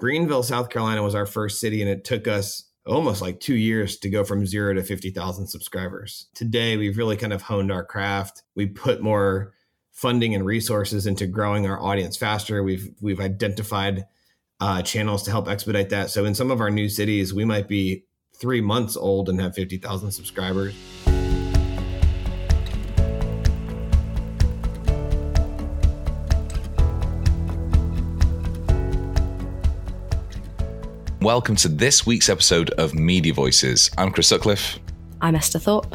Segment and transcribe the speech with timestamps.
[0.00, 3.98] Greenville, South Carolina was our first city, and it took us almost like two years
[3.98, 6.28] to go from zero to 50,000 subscribers.
[6.34, 8.42] Today, we've really kind of honed our craft.
[8.54, 9.52] We put more
[9.92, 12.62] funding and resources into growing our audience faster.
[12.62, 14.06] We've we've identified
[14.58, 16.08] uh, channels to help expedite that.
[16.08, 19.54] So in some of our new cities, we might be three months old and have
[19.54, 20.74] 50,000 subscribers.
[31.20, 33.90] Welcome to this week's episode of Media Voices.
[33.98, 34.78] I'm Chris Sutcliffe.
[35.20, 35.94] I'm Esther Thorpe.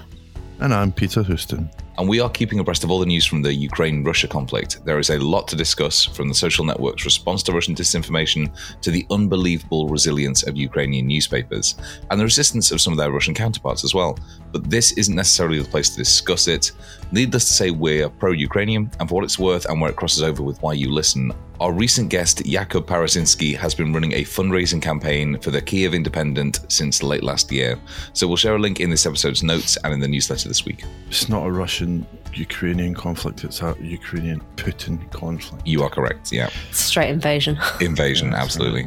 [0.59, 1.67] And I'm Peter Houston.
[1.97, 4.85] And we are keeping abreast of all the news from the Ukraine Russia conflict.
[4.85, 8.91] There is a lot to discuss from the social networks' response to Russian disinformation to
[8.91, 11.73] the unbelievable resilience of Ukrainian newspapers
[12.11, 14.19] and the resistance of some of their Russian counterparts as well.
[14.51, 16.71] But this isn't necessarily the place to discuss it.
[17.11, 20.21] Needless to say, we're pro Ukrainian, and for what it's worth and where it crosses
[20.21, 24.81] over with why you listen, our recent guest, Jakub Parusinski, has been running a fundraising
[24.81, 27.79] campaign for the Kiev Independent since late last year.
[28.13, 30.83] So we'll share a link in this episode's notes and in the newsletter this week.
[31.07, 35.65] It's not a Russian Ukrainian conflict, it's a Ukrainian Putin conflict.
[35.65, 36.49] You are correct, yeah.
[36.71, 37.57] Straight invasion.
[37.79, 38.85] Invasion, yeah, absolutely.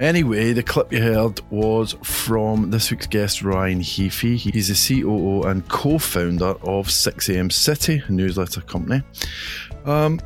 [0.00, 4.36] Anyway, the clip you heard was from this week's guest, Ryan Heafy.
[4.36, 9.02] He's the COO and co founder of 6am City, a newsletter company.
[9.84, 10.20] Um,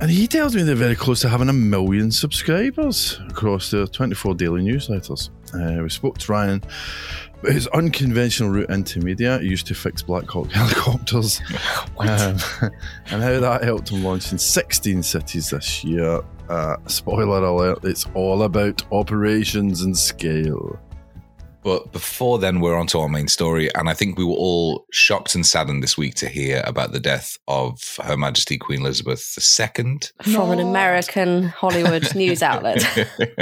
[0.00, 4.34] and he tells me they're very close to having a million subscribers across their 24
[4.34, 5.30] daily newsletters.
[5.54, 6.62] Uh, we spoke to Ryan
[7.44, 9.38] his unconventional route into media.
[9.38, 11.40] He used to fix Black Hawk helicopters.
[11.98, 12.36] um,
[13.10, 16.20] and how that helped him launch in 16 cities this year.
[16.48, 20.78] Uh, spoiler alert, it's all about operations and scale.
[21.62, 23.68] But before then, we're on to our main story.
[23.74, 27.00] And I think we were all shocked and saddened this week to hear about the
[27.00, 29.98] death of Her Majesty Queen Elizabeth II.
[30.22, 32.86] From an American Hollywood news outlet.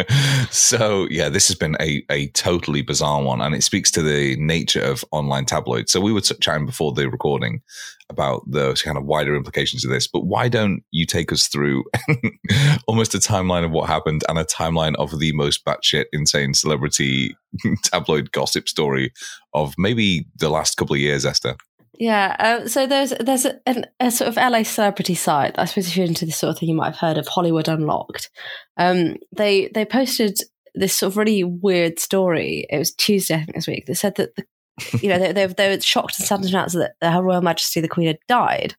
[0.51, 3.41] so, yeah, this has been a, a totally bizarre one.
[3.41, 5.93] And it speaks to the nature of online tabloids.
[5.93, 7.61] So, we were chatting before the recording
[8.09, 10.07] about the kind of wider implications of this.
[10.07, 11.85] But why don't you take us through
[12.87, 17.37] almost a timeline of what happened and a timeline of the most batshit insane celebrity
[17.83, 19.13] tabloid gossip story
[19.55, 21.57] of maybe the last couple of years, Esther?
[21.99, 23.59] Yeah, uh, so there's there's a,
[24.01, 25.55] a, sort of LA celebrity site.
[25.59, 27.69] I suppose if you're into this sort of thing, you might have heard of Hollywood
[27.69, 28.29] Unlocked.
[28.77, 30.39] Um, they they posted
[30.75, 32.67] this sort of really weird story.
[32.69, 33.87] It was Tuesday, I think, this week.
[33.87, 34.45] That said that the
[35.01, 37.81] you know, they, they, they were shocked and saddened to announce that Her Royal Majesty
[37.81, 38.77] the Queen had died,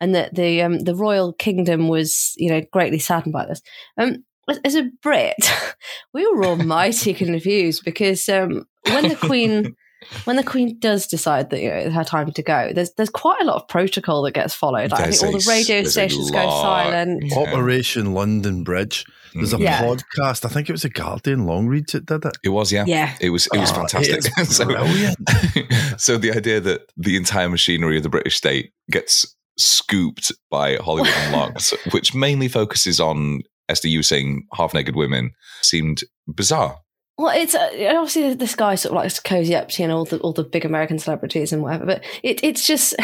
[0.00, 3.62] and that the um, the royal kingdom was, you know, greatly saddened by this.
[3.98, 4.24] Um,
[4.64, 5.36] as a Brit,
[6.14, 9.76] we were all mighty confused because um, when the Queen.
[10.24, 13.10] When the Queen does decide that you know, it's her time to go, there's there's
[13.10, 14.90] quite a lot of protocol that gets followed.
[14.92, 17.24] Like, I think all the radio stations go silent.
[17.24, 17.38] Yeah.
[17.38, 19.04] Operation London Bridge
[19.34, 19.82] there's a yeah.
[19.82, 20.44] podcast.
[20.44, 22.36] I think it was a Guardian long reads that did it.
[22.42, 22.84] It was, yeah.
[22.86, 23.14] Yeah.
[23.20, 24.22] It was it was oh, fantastic.
[24.46, 24.64] so,
[25.96, 31.12] so the idea that the entire machinery of the British state gets scooped by Hollywood
[31.26, 35.32] Unlocked, which mainly focuses on Esther you saying half naked women,
[35.62, 36.78] seemed bizarre.
[37.18, 39.98] Well, it's uh, obviously this guy sort of likes to cozy up to you know
[39.98, 42.94] all the all the big American celebrities and whatever, but it it's just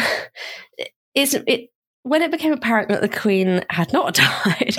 [1.13, 1.69] it's it
[2.03, 4.13] when it became apparent that the Queen had not
[4.45, 4.77] died,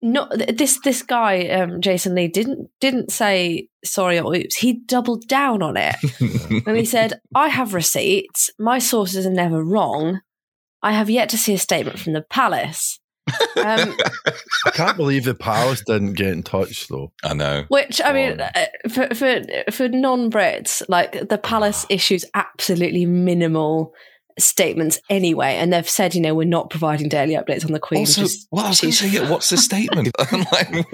[0.00, 4.56] not this this guy um, Jason Lee didn't didn't say sorry or oops.
[4.56, 5.96] He doubled down on it,
[6.66, 8.50] and he said, "I have receipts.
[8.58, 10.22] My sources are never wrong.
[10.82, 13.00] I have yet to see a statement from the palace."
[13.56, 13.96] Um,
[14.66, 17.12] I can't believe the palace didn't get in touch, though.
[17.24, 17.64] I know.
[17.68, 23.94] Which I mean, uh, for for for non Brits, like the palace issues absolutely minimal
[24.40, 28.00] statements anyway, and they've said, you know, we're not providing daily updates on the Queen.
[28.00, 30.10] Also, well, I was going to say, yeah, what's the statement?
[30.18, 30.86] I'm like,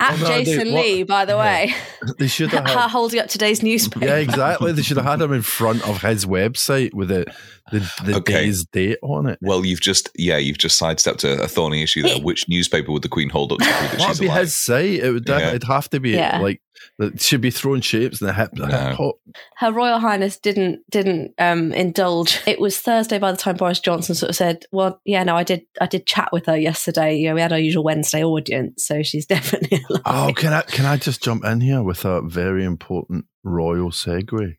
[0.00, 1.74] At Jason Lee, by the way,
[2.18, 4.04] they should have had, holding up today's newspaper.
[4.04, 4.72] Yeah, exactly.
[4.72, 7.26] They should have had him in front of his website with the
[7.70, 8.32] the, the okay.
[8.32, 9.38] day's date on it.
[9.40, 12.18] Well, you've just yeah, you've just sidestepped a, a thorny issue there.
[12.18, 15.00] Which newspaper would the Queen hold up to prove that That'd she's be his site.
[15.00, 15.28] It would.
[15.28, 15.48] Yeah.
[15.48, 16.40] It'd have to be yeah.
[16.40, 16.60] like
[16.98, 18.50] it should be throwing shapes in the hip.
[18.54, 18.66] No.
[18.66, 19.16] hip hop.
[19.56, 22.40] Her Royal Highness didn't didn't um, indulge.
[22.46, 25.44] It was Thursday by the time Boris Johnson sort of said, "Well, yeah, no, I
[25.44, 27.16] did I did chat with her yesterday.
[27.16, 30.62] You know, we had our usual Wednesday audience, so she's definitely alive." Oh, can I
[30.62, 34.56] can I just jump in here with a very important royal segue?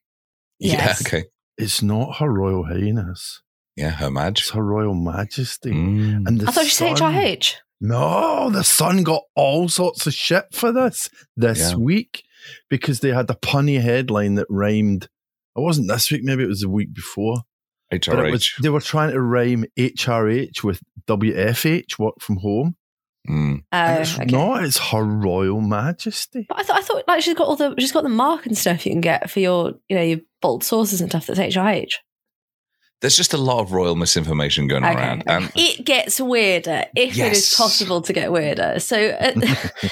[0.59, 1.01] Yes.
[1.01, 1.07] Yeah.
[1.07, 1.27] Okay.
[1.57, 3.41] It's not Her Royal Highness.
[3.75, 4.47] Yeah, Her Majesty.
[4.47, 5.71] It's Her Royal Majesty.
[5.71, 6.27] Mm.
[6.27, 7.55] And I thought she said HIH.
[7.81, 11.75] No, the Sun got all sorts of shit for this this yeah.
[11.75, 12.23] week
[12.69, 15.05] because they had a punny headline that rhymed.
[15.55, 17.37] It wasn't this week, maybe it was the week before.
[17.91, 18.31] HRH.
[18.31, 22.75] Was, they were trying to rhyme HRH with WFH, work from home.
[23.27, 23.63] Mm.
[23.71, 24.25] Oh, it's okay.
[24.25, 24.63] not.
[24.63, 26.45] It's Her Royal Majesty.
[26.47, 28.57] But I thought I thought like she's got all the she's got the mark and
[28.57, 31.95] stuff you can get for your you know your bolt sources and stuff that's HIH.
[33.01, 34.93] There's just a lot of royal misinformation going Okay.
[34.95, 35.23] around.
[35.27, 38.79] And- it gets weirder if it is possible to get weirder.
[38.79, 39.33] So, uh,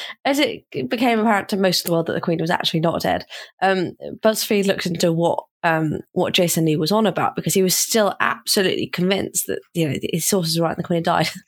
[0.26, 3.02] as it became apparent to most of the world that the Queen was actually not
[3.02, 3.26] dead,
[3.62, 7.76] um, BuzzFeed looked into what um, what Jason Lee was on about because he was
[7.76, 11.30] still absolutely convinced that you know his sources were right and the Queen had died.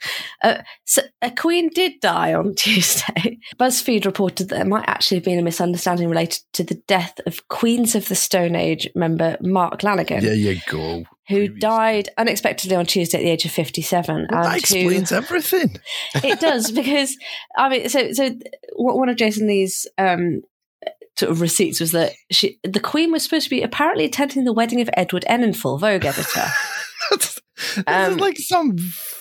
[0.43, 3.37] Uh, so, a Queen did die on Tuesday.
[3.59, 7.47] BuzzFeed reported that there might actually have been a misunderstanding related to the death of
[7.47, 11.03] Queens of the Stone Age member Mark Lanegan There you go.
[11.27, 14.27] who died unexpectedly on Tuesday at the age of 57.
[14.31, 15.77] Well, that and who- explains everything.
[16.15, 17.15] it does because
[17.55, 18.31] I mean, so so
[18.77, 20.41] one of Jason Lee's um,
[21.21, 24.53] sort of receipts was that she, the Queen was supposed to be apparently attending the
[24.53, 26.45] wedding of Edward Enninful, Vogue editor,
[27.11, 27.39] this
[27.87, 28.75] Um, is like some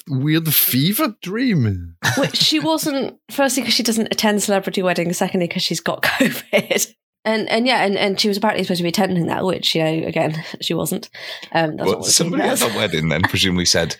[0.08, 1.94] weird fever dream.
[2.18, 3.16] which she wasn't.
[3.30, 5.18] Firstly, because she doesn't attend celebrity weddings.
[5.18, 6.92] Secondly, because she's got COVID.
[7.26, 9.82] And and yeah, and, and she was apparently supposed to be attending that, which you
[9.84, 11.10] know, again, she wasn't.
[11.52, 12.60] Um, that's Well, what somebody at does.
[12.60, 13.96] the wedding then presumably said,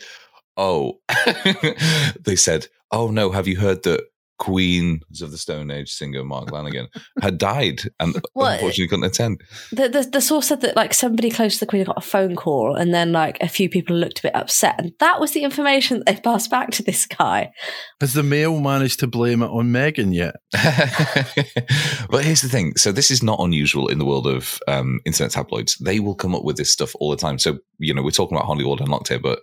[0.57, 0.99] "Oh,"
[2.25, 4.01] they said, "Oh no, have you heard that
[4.41, 6.87] Queens of the Stone Age singer Mark Lanegan
[7.21, 9.41] had died and Well, unfortunately couldn't attend?"
[9.71, 12.35] The, the the source said that like somebody close to the Queen got a phone
[12.35, 15.43] call, and then like a few people looked a bit upset, and that was the
[15.43, 17.51] information that they passed back to this guy.
[17.99, 20.37] Has the Mail managed to blame it on Meghan yet?
[22.09, 22.75] but here's the thing.
[22.77, 25.75] So this is not unusual in the world of um, internet tabloids.
[25.75, 27.37] They will come up with this stuff all the time.
[27.37, 29.41] So you know, we're talking about Hollywood Unlocked here, but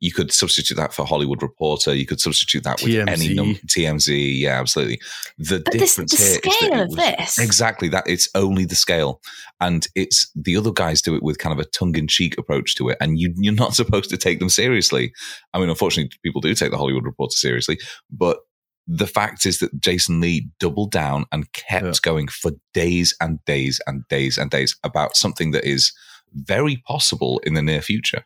[0.00, 1.94] you could substitute that for Hollywood Reporter.
[1.94, 3.08] You could substitute that with TMZ.
[3.08, 4.37] any num- TMZ.
[4.38, 5.00] Yeah, absolutely.
[5.38, 8.04] The But this, the difference here is that of was- this, Exactly that.
[8.06, 9.20] It's only the scale,
[9.60, 12.98] and it's the other guys do it with kind of a tongue-in-cheek approach to it,
[13.00, 15.12] and you, you're not supposed to take them seriously.
[15.54, 17.78] I mean, unfortunately, people do take the Hollywood Reporter seriously,
[18.10, 18.38] but
[18.86, 21.92] the fact is that Jason Lee doubled down and kept Yeah.
[22.02, 25.92] going for days and days and days and days about something that is
[26.32, 28.24] very possible in the near future.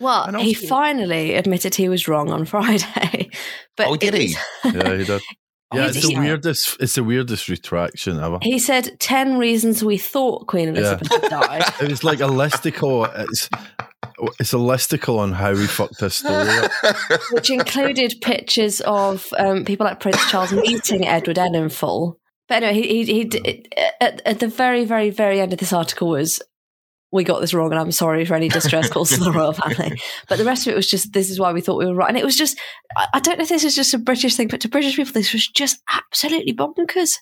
[0.00, 3.30] Well, And he finally admitted he was wrong on Friday.
[3.76, 4.34] but Oh, did he?
[4.64, 5.20] was- Yeah, he did.
[5.74, 6.76] Yeah, it's the weirdest.
[6.80, 8.38] It's the weirdest retraction ever.
[8.40, 11.62] He said 10 reasons we thought Queen Elizabeth had died.
[11.82, 13.10] It was like a listicle.
[13.28, 13.50] It's
[14.40, 16.70] it's a listicle on how we fucked this story up.
[17.32, 22.14] which included pictures of um, people like Prince Charles meeting Edward Enninful.
[22.48, 23.66] But anyway, he, he, he d-
[24.00, 26.40] at, at the very, very, very end of this article was,
[27.10, 30.00] we got this wrong and I'm sorry for any distress calls to the royal family.
[30.28, 32.08] But the rest of it was just, this is why we thought we were right.
[32.08, 32.58] And it was just,
[32.96, 35.12] I, I don't know if this is just a British thing, but to British people,
[35.12, 37.14] this was just absolutely bonkers.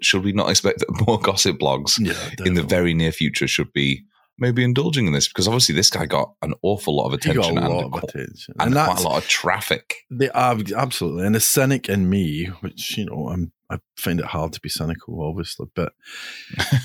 [0.00, 3.72] Should we not expect that more gossip blogs Yeah, in the very near future should
[3.72, 4.04] be
[4.38, 5.28] maybe indulging in this?
[5.28, 8.54] Because obviously, this guy got an awful lot of attention a and, lot of attention,
[8.58, 9.96] and and quite a lot of traffic.
[10.10, 14.20] They ab- uh, absolutely, and the cynic in me, which you know, I'm, I find
[14.20, 15.92] it hard to be cynical, obviously, but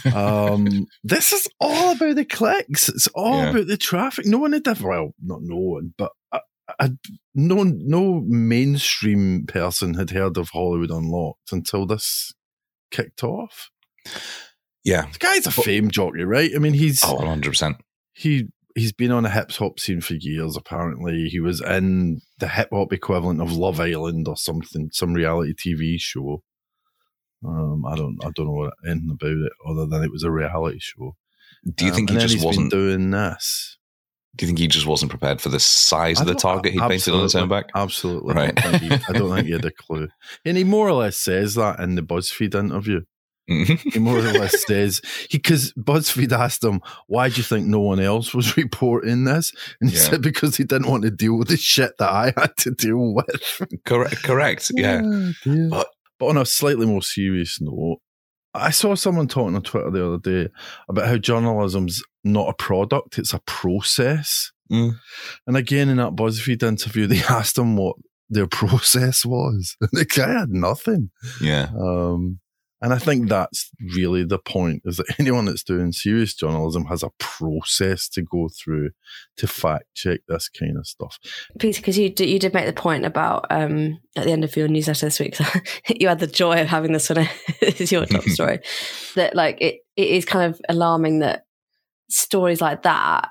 [0.13, 2.89] um, this is all about the clicks.
[2.89, 3.49] It's all Yeah.
[3.49, 4.25] about the traffic.
[4.25, 6.39] No one had ever, well, not no one, but I,
[6.79, 6.89] I,
[7.35, 12.33] no, no mainstream person had heard of Hollywood Unlocked until this
[12.91, 13.69] kicked off.
[14.87, 15.05] Yeah.
[15.11, 16.49] The guy's a fame jockey, right?
[16.55, 17.75] I mean, he's Oh, 100%.
[18.13, 18.45] he
[18.75, 20.55] he's been on a hip hop scene for years.
[20.55, 25.53] Apparently, he was in the hip hop equivalent of Love Island or something, some reality
[25.53, 26.41] TV show.
[27.45, 30.31] Um, I don't, I don't know what anything about it other than it was a
[30.31, 31.15] reality show.
[31.75, 32.71] Do you Um, think he just wasn't?
[32.71, 33.77] doing this?
[34.35, 37.13] Do you think he just wasn't prepared for the size of the target he painted
[37.13, 37.65] on his own back?
[37.75, 38.53] Absolutely, Right.
[38.57, 40.07] I, don't think he, I don't think he had a clue,
[40.45, 43.01] and he more or less says that in the BuzzFeed interview.
[43.49, 43.93] Mhm.
[43.93, 47.79] He more or less says he because BuzzFeed asked him, "Why do you think no
[47.79, 50.01] one else was reporting this?" And he Yeah.
[50.03, 53.13] said, "Because he didn't want to deal with the shit that I had to deal
[53.13, 54.23] with." correct.
[54.23, 54.71] Correct.
[54.75, 55.01] Yeah.
[55.43, 55.69] Dear.
[55.69, 55.87] But-
[56.19, 57.99] but on a slightly more serious note,
[58.55, 60.49] I saw someone talking on Twitter the other day
[60.89, 64.51] about how journalism's not a product; it's a process.
[64.71, 64.95] Mm.
[65.45, 67.95] And again, in that BuzzFeed interview, they asked him what
[68.31, 71.11] their process was, and the guy had nothing.
[71.39, 71.69] Yeah.
[71.79, 72.39] Um,
[72.79, 77.03] and I think that's really the point: is that anyone that's doing serious journalism has
[77.03, 78.91] a process to go through
[79.37, 81.17] to fact check this kind of stuff.
[81.57, 84.67] Peter, because you, you did make the point about um, at the end of your
[84.67, 85.37] newsletter this week,
[85.89, 87.27] you had the joy of having this one
[87.61, 88.59] as your top story.
[89.15, 91.45] That like it, it is kind of alarming that
[92.09, 93.29] stories like that.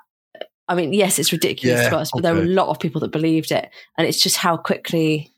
[0.68, 3.00] I mean, yes, it's ridiculous Yeah, to us, but there were a lot of people
[3.02, 5.32] that believed it, and it's just how quickly.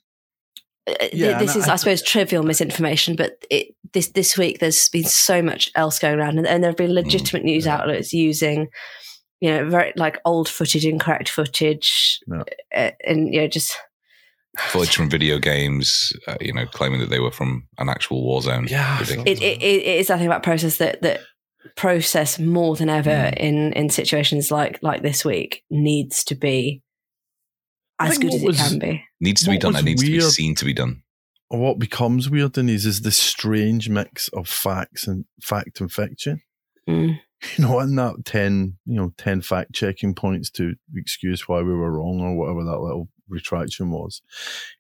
[1.01, 4.89] Th- Yeah, this is, I- I suppose, trivial misinformation, but it, this this week there's
[4.91, 7.77] been so much else going around, and, and there have been legitimate news yeah.
[7.77, 8.69] outlets using,
[9.41, 12.43] you know, very like old footage, incorrect footage, Yeah.
[12.75, 13.77] uh, and you know, just
[14.59, 18.43] footage from video games, uh, you know, claiming that they were from an actual war
[18.43, 18.67] zone.
[18.69, 19.41] Yeah, Ridiculous.
[19.41, 21.21] it, it, it is that thing about process that that
[21.77, 23.37] process more than ever Mm.
[23.37, 26.88] in in situations like like this week needs to be I
[28.01, 29.05] as good what as it can be.
[29.21, 29.77] needs to be done.
[29.77, 31.03] It needs to be seen to be done.
[31.49, 36.43] what becomes weird in these is this strange mix of facts and fact and fiction.
[36.89, 37.21] Mm.
[37.57, 41.73] You know, and that ten, you know, ten fact checking points to excuse why we
[41.73, 44.23] were wrong or whatever that little retraction was.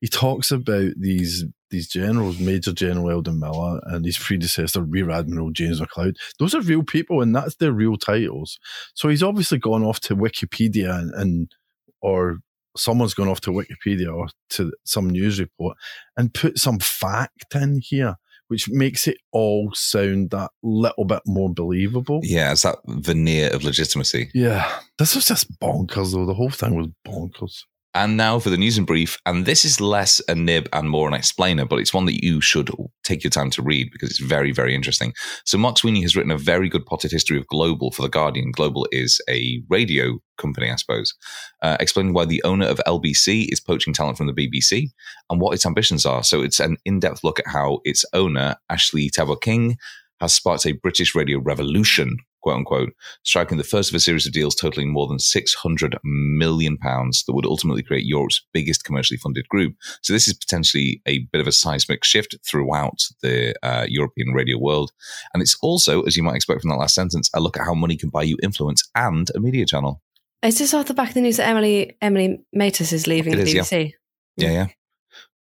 [0.00, 5.50] He talks about these these generals, Major General Eldon Miller and his predecessor, Rear Admiral
[5.50, 6.16] James McLeod.
[6.38, 8.58] Those are real people, and that's their real titles.
[8.94, 11.52] So he's obviously gone off to Wikipedia and, and
[12.00, 12.38] or
[12.76, 15.76] someone's gone off to Wikipedia or to some news report
[16.16, 18.16] and put some fact in here,
[18.48, 22.20] which makes it all sound that little bit more believable.
[22.22, 24.30] Yeah, it's that veneer of legitimacy.
[24.34, 24.80] Yeah.
[24.98, 26.26] This was just bonkers, though.
[26.26, 27.64] The whole thing was bonkers.
[27.94, 29.18] And now for the news and brief.
[29.24, 32.40] And this is less a nib and more an explainer, but it's one that you
[32.40, 32.70] should
[33.02, 35.14] take your time to read because it's very, very interesting.
[35.44, 38.52] So, Mark Sweney has written a very good potted history of Global for The Guardian.
[38.52, 41.14] Global is a radio company, I suppose,
[41.62, 44.90] uh, explaining why the owner of LBC is poaching talent from the BBC
[45.30, 46.22] and what its ambitions are.
[46.22, 49.78] So, it's an in depth look at how its owner, Ashley Tabor King,
[50.20, 54.32] has sparked a British radio revolution, quote unquote, striking the first of a series of
[54.32, 59.46] deals totaling more than 600 million pounds that would ultimately create Europe's biggest commercially funded
[59.48, 59.74] group.
[60.02, 64.56] So this is potentially a bit of a seismic shift throughout the uh, European radio
[64.58, 64.92] world.
[65.34, 67.74] And it's also, as you might expect from that last sentence, a look at how
[67.74, 70.00] money can buy you influence and a media channel.
[70.42, 73.36] Is this off the back of the news that Emily Emily Matus is leaving It
[73.36, 73.54] the is.
[73.54, 73.92] BBC?
[74.36, 74.66] Yeah, yeah.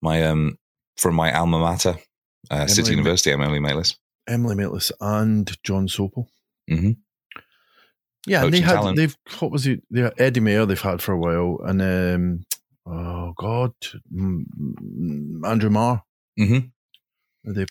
[0.02, 0.58] My um
[0.98, 1.98] from my alma mater,
[2.50, 3.96] uh, City Emily- University, Emily Mailis.
[4.28, 6.26] Emily Maitlis and John Sopel.
[6.70, 6.98] Mhm.
[8.28, 8.98] Yeah, and they had talent.
[8.98, 9.84] they've what was it?
[9.92, 12.46] They Eddie Mair they've had for a while, and um,
[12.88, 13.74] oh god,
[15.46, 16.04] Andrew Marr.
[16.38, 16.58] hmm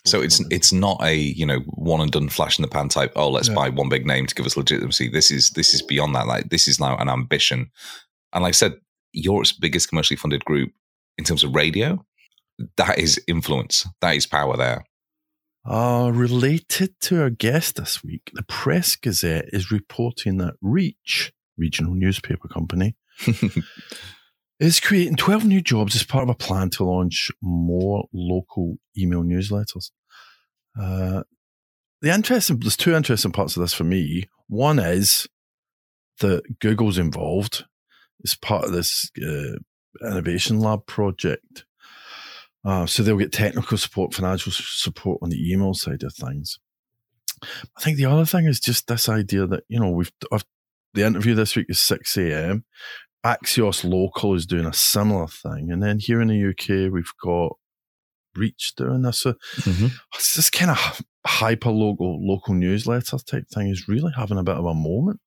[0.05, 3.13] So it's it's not a you know one and done flash in the pan type.
[3.17, 3.55] Oh, let's Yeah.
[3.55, 5.09] buy one big name to give us legitimacy.
[5.09, 6.27] This is this is beyond that.
[6.29, 7.71] Like this is now an ambition.
[8.33, 8.75] And like I said,
[9.13, 10.73] Europe's biggest commercially funded group
[11.19, 12.05] in terms of radio.
[12.77, 13.87] That is influence.
[14.01, 14.85] That is power there.
[15.67, 21.95] Uh, related to our guest this week, the Press Gazette is reporting that Reach, regional
[21.95, 22.97] newspaper company,
[24.61, 29.23] is creating 12 new jobs as part of a plan to launch more local email
[29.23, 29.91] newsletters.
[30.79, 31.23] Uh,
[32.03, 34.25] the interesting, there's two interesting parts of this for me.
[34.49, 35.27] One is
[36.21, 37.65] that Google's involved
[38.23, 39.57] as part of this uh,
[40.07, 41.65] innovation lab project.
[42.65, 46.59] Uh, so they'll get technical support, financial support on the email side of things.
[47.77, 50.45] I think the other thing is just this idea that, you know, we've, I've,
[50.95, 52.65] the interview this week is 6 a.m.
[53.25, 55.71] Axios Local is doing a similar thing.
[55.71, 57.57] And then here in the UK, we've got
[58.37, 59.21] Reach doing this.
[59.21, 59.35] So
[60.17, 64.57] it's this kind of hyper local local newsletter type thing is really having a bit
[64.57, 65.21] of a moment.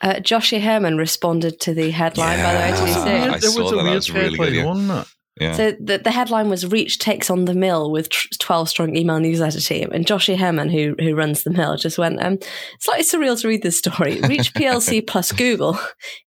[0.00, 3.04] Uh, Joshi Herrmann responded to the headline, by the way, did you Yeah.
[3.04, 3.30] see it?
[3.34, 3.82] I saw that.
[3.82, 4.64] That was really good, headline, yeah.
[4.64, 5.14] wasn't it?
[5.40, 5.54] Yeah.
[5.54, 9.60] So the, the headline was Reach takes on the mill with 12 strong email newsletter
[9.60, 9.90] team.
[9.90, 12.38] And Joshi Herrmann, who who runs the mill, just went, um,
[12.80, 14.20] slightly surreal to read this story.
[14.20, 15.78] Reach PLC plus Google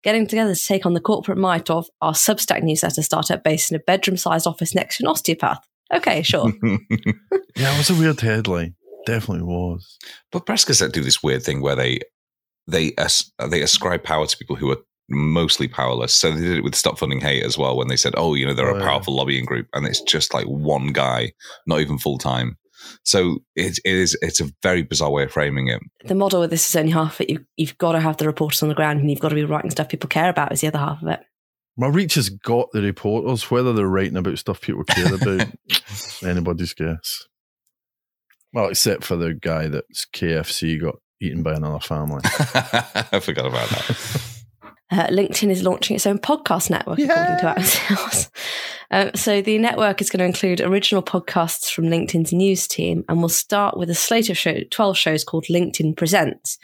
[0.03, 3.75] getting together to take on the corporate might of our Substack newsletter startup based in
[3.75, 5.65] a bedroom sized office next to an osteopath.
[5.93, 6.51] Okay, sure.
[7.57, 8.75] Yeah, it was a weird headline.
[9.05, 9.97] Definitely was.
[10.29, 11.99] But Press Gazette do this weird thing where they
[12.67, 16.13] they as, they ascribe power to people who are mostly powerless.
[16.13, 18.45] So they did it with Stop Funding Hate as well when they said, "Oh, you
[18.45, 18.85] know, they're Oh, a yeah.
[18.85, 21.31] powerful lobbying group," and it's just like one guy,
[21.67, 22.57] not even full time.
[23.03, 25.79] So it, it is it's a very bizarre way of framing it.
[26.05, 27.29] the model with this is only half of it.
[27.31, 29.43] You, you've got to have the reporters on the ground and you've got to be
[29.43, 31.19] writing stuff people care about, is the other half of it.
[31.77, 35.47] My reach has got the reporters, whether they're writing about stuff people care about,
[36.23, 37.25] anybody's guess.
[38.53, 42.21] Well, except for the guy that's KFC got eaten by another family.
[42.23, 44.34] I forgot about that.
[44.91, 48.29] Uh, LinkedIn is launching its own podcast network, according to Axios.
[48.91, 53.17] Um, so the network is going to include original podcasts from LinkedIn's news team, and
[53.17, 56.59] we'll start with a slate of show, twelve shows called LinkedIn Presents.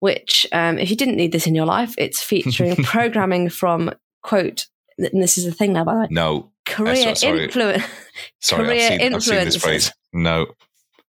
[0.00, 4.66] Which, um, if you didn't need this in your life, it's featuring programming from quote.
[4.96, 6.06] And this is the thing now, by the way.
[6.10, 7.44] No, Career sorry.
[7.44, 7.84] influence,
[8.40, 9.60] sorry, Career I've seen, I've seen this influencers.
[9.62, 9.92] phrase.
[10.14, 10.46] No,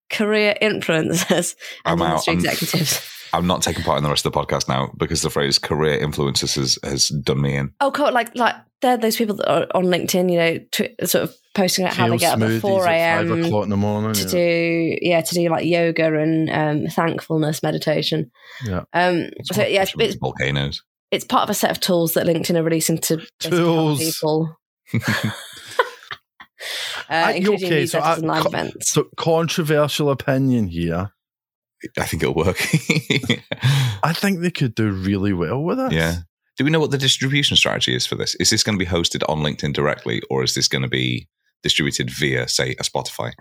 [0.09, 2.25] career influencers, and I'm out.
[2.25, 3.20] industry I'm- executives.
[3.33, 5.99] I'm not taking part in the rest of the podcast now because the phrase "career
[5.99, 7.73] influencers" has has done me in.
[7.79, 8.11] Oh, cool.
[8.11, 11.85] Like, like they're those people that are on LinkedIn, you know, tw- sort of posting
[11.85, 13.43] about how they get up at smoothies 4 at five a.m.
[13.43, 14.13] o'clock in the morning.
[14.13, 14.29] to yeah.
[14.29, 18.31] do, yeah, to do like yoga and um, thankfulness meditation.
[18.65, 18.83] Yeah.
[18.93, 20.83] Um, so yeah, it's, it's, volcanoes.
[21.11, 23.99] it's part of a set of tools that LinkedIn are releasing to Tools.
[23.99, 24.57] people.
[27.09, 28.91] uh, including okay, so I- and co- events.
[28.91, 31.13] So controversial opinion here.
[31.97, 32.57] I think it'll work.
[34.03, 35.91] I think they could do really well with it.
[35.91, 36.15] yeah.
[36.57, 38.35] Do we know what the distribution strategy is for this?
[38.35, 41.27] Is this going to be hosted on LinkedIn directly, or is this going to be
[41.63, 43.31] distributed via, say, a Spotify?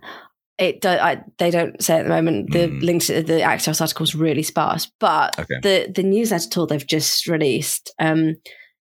[0.59, 2.53] It do, I, they don't say at the moment.
[2.53, 2.83] The Mm.
[2.83, 5.55] link to the Axios article is really sparse, but Okay.
[5.63, 7.93] the the newsletter tool they've just released.
[7.99, 8.37] Um,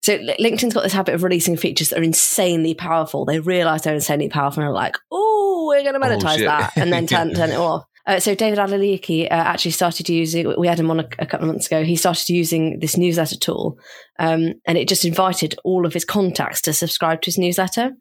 [0.04, 3.24] so LinkedIn's got this habit of releasing features that are insanely powerful.
[3.26, 6.46] They realize they're insanely powerful and are like, "Oh, we're going to monetize shit.
[6.48, 7.86] that," and then turn turn it off.
[8.12, 10.54] Uh, so David Alaliki uh, actually started using.
[10.58, 11.82] We had him on a, a couple of months ago.
[11.86, 13.80] He started using this newsletter tool,
[14.20, 17.92] um, and it just invited all of his contacts to subscribe to his newsletter.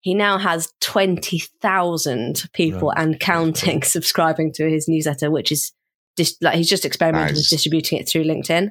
[0.00, 2.98] He now has twenty thousand people Right.
[2.98, 5.72] and counting subscribing to his newsletter, which is
[6.16, 8.70] dis- like he's just experimented with distributing it through LinkedIn.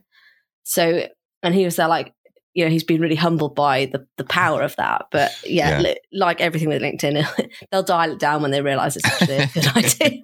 [0.63, 1.07] So,
[1.43, 2.13] and he was there like,
[2.59, 5.05] you know, he's been really humbled by the, the power of that.
[5.11, 5.79] But yeah, Yeah.
[5.79, 9.47] li- like everything with LinkedIn, they'll dial it down when they realize it's actually a
[9.47, 10.21] good idea.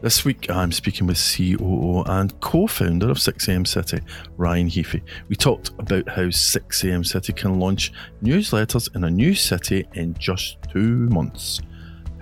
[0.00, 4.00] This week, I'm speaking with COO and co founder of 6am City,
[4.38, 5.02] Ryan Heafy.
[5.28, 7.92] We talked about how 6am City can launch
[8.22, 11.60] newsletters in a new city in just two months,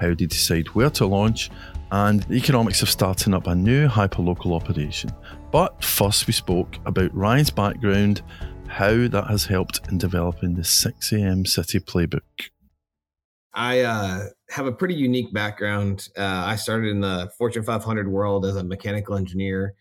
[0.00, 1.50] how they decide where to launch,
[1.92, 5.10] and the economics of starting up a new hyperlocal operation.
[5.50, 8.22] But first, we spoke about Ryan's background,
[8.66, 12.50] how that has helped in developing the 6am City playbook.
[13.54, 16.08] I uh, have a pretty unique background.
[16.16, 19.74] Uh, I started in the Fortune 500 world as a mechanical engineer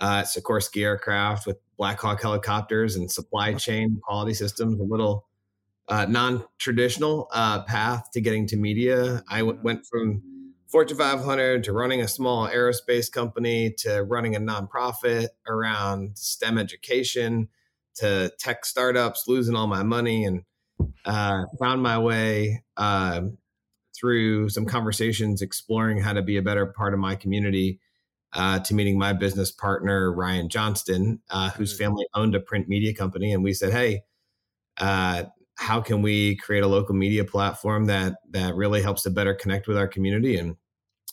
[0.00, 4.78] uh, at Sikorsky Aircraft with Black Hawk helicopters and supply chain quality systems.
[4.78, 5.26] A little
[5.88, 9.24] uh, non-traditional uh, path to getting to media.
[9.28, 10.22] I w- went from
[10.68, 17.48] Fortune 500 to running a small aerospace company to running a nonprofit around STEM education
[17.96, 20.42] to tech startups, losing all my money and
[21.04, 23.38] uh, found my way um,
[23.98, 27.80] through some conversations exploring how to be a better part of my community
[28.34, 32.92] uh, to meeting my business partner ryan johnston uh, whose family owned a print media
[32.92, 34.02] company and we said hey
[34.76, 35.24] uh,
[35.58, 39.66] how can we create a local media platform that that really helps to better connect
[39.66, 40.56] with our community and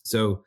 [0.03, 0.43] so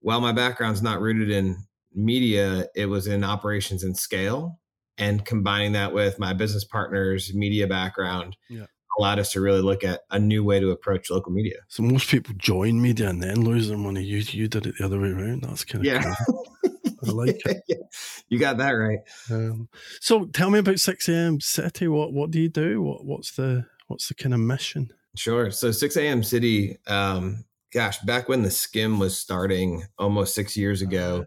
[0.00, 1.56] while my background's not rooted in
[1.94, 4.58] media it was in operations and scale
[4.98, 8.64] and combining that with my business partner's media background Yeah.
[8.98, 11.56] allowed us to really look at a new way to approach local media.
[11.68, 14.02] So most people join media and then lose their money.
[14.02, 15.42] You you did it the other way around.
[15.42, 16.14] That's kind of Yeah.
[17.04, 17.80] I like it.
[18.28, 19.00] you got that right.
[19.30, 19.68] Um,
[20.00, 21.88] so tell me about Six AM City.
[21.88, 22.82] What what do you do?
[22.82, 24.92] What what's the what's the kind of mission?
[25.16, 25.50] Sure.
[25.50, 26.22] So 6 a.m.
[26.22, 31.24] City, um, gosh, back when the Skimm was starting almost six years ago,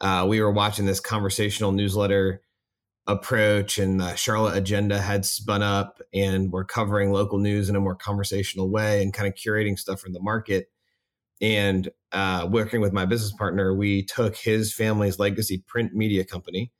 [0.00, 2.42] uh, we were watching this conversational newsletter
[3.06, 7.80] approach, and the Charlotte Agenda had spun up, and we're covering local news in a
[7.80, 10.70] more conversational way and kind of curating stuff from the market.
[11.40, 16.72] And uh, working with my business partner, we took his family's legacy print media company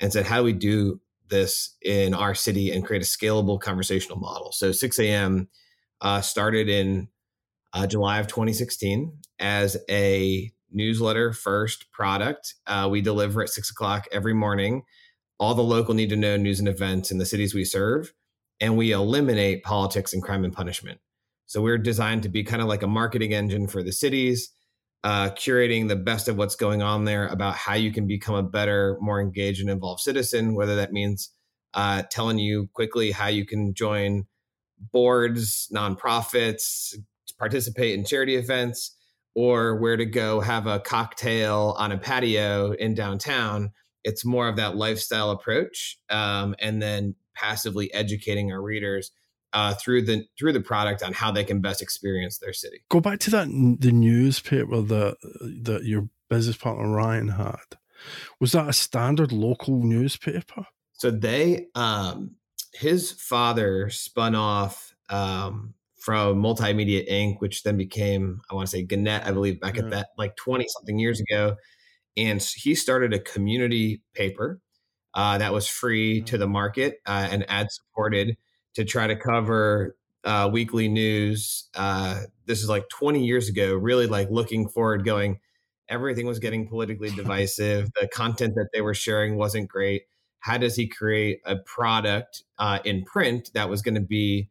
[0.00, 4.18] and said, how do we do this in our city and create a scalable conversational
[4.18, 4.52] model?
[4.52, 5.48] So 6 a.m.
[6.00, 7.08] Uh, started in
[7.72, 12.54] uh, July of 2016 as a newsletter first product.
[12.66, 14.82] Uh, we deliver at six o'clock every morning
[15.40, 18.12] all the local need to know news and events in the cities we serve,
[18.60, 21.00] and we eliminate politics and crime and punishment.
[21.50, 24.52] So we're designed to be kind of like a marketing engine for the cities,
[25.02, 28.42] uh, curating the best of what's going on there about how you can become a
[28.44, 31.32] better, more engaged and involved citizen, whether that means
[31.74, 34.26] uh, telling you quickly how you can join
[34.92, 36.94] boards, nonprofits,
[37.36, 38.96] participate in charity events,
[39.34, 43.72] or where to go have a cocktail on a patio in downtown.
[44.04, 49.10] It's more of that lifestyle approach, um, and then passively educating our readers
[49.52, 52.82] uh, through the through the product on how they can best experience their city.
[52.88, 53.48] Go back to that
[53.80, 55.16] the newspaper that
[55.64, 57.56] that your business partner Ryan had.
[58.40, 60.64] Was that a standard local newspaper?
[60.92, 62.36] So they, um,
[62.72, 68.82] his father spun off um, from Multimedia Inc., which then became, I want to say
[68.82, 69.84] Gannett, I believe, back Yeah.
[69.84, 71.56] at that like 20 something years ago.
[72.16, 74.60] And he started a community paper
[75.14, 78.36] uh, that was free to the market uh, and ad supported
[78.74, 81.68] to try to cover uh, weekly news.
[81.74, 85.40] Uh, this is like 20 years ago, really like looking forward, going,
[85.88, 87.90] everything was getting politically divisive.
[88.00, 90.04] The content that they were sharing wasn't great.
[90.40, 94.48] How does he create a product uh, in print that was going to be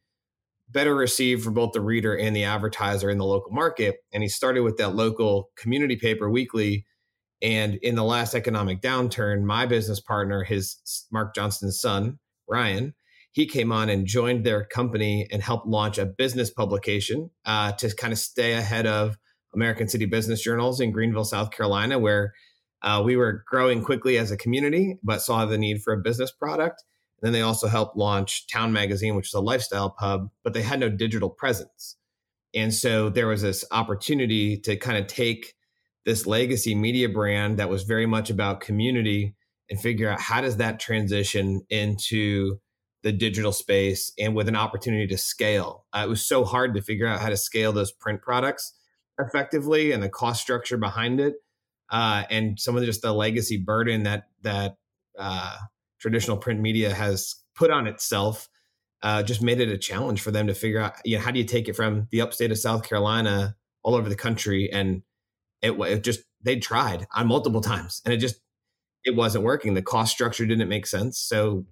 [0.69, 4.03] better received for both the reader and the advertiser in the local market?
[4.13, 6.85] And he started with that local community paper weekly.
[7.41, 12.93] And in the last economic downturn, my business partner, his Mark Johnston's son, Ryan,
[13.31, 17.93] he came on and joined their company and helped launch a business publication uh, to
[17.95, 19.17] kind of stay ahead of
[19.53, 22.33] American City Business Journals in Greenville, South Carolina, where
[22.81, 26.31] uh, we were growing quickly as a community, but saw the need for a business
[26.31, 26.83] product.
[27.21, 30.61] And then they also helped launch Town Magazine, which is a lifestyle pub, but they
[30.61, 31.97] had no digital presence.
[32.55, 35.53] And so there was this opportunity to kind of take
[36.05, 39.35] this legacy media brand that was very much about community
[39.69, 42.59] and figure out how does that transition into
[43.03, 45.85] the digital space and with an opportunity to scale.
[45.93, 48.73] Uh, it was so hard to figure out how to scale those print products
[49.17, 51.35] effectively and the cost structure behind it,
[51.89, 54.77] uh, and some of just the legacy burden that that
[55.17, 55.55] uh,
[55.99, 58.49] traditional print media has put on itself.
[59.01, 61.39] Uh, just made it a challenge for them to figure out, you know, how do
[61.39, 65.03] you take it from the upstate of South Carolina all over the country, and
[65.61, 68.41] it, it just they tried on multiple times, and it just
[69.05, 69.73] it wasn't working.
[69.73, 71.65] The cost structure didn't make sense, so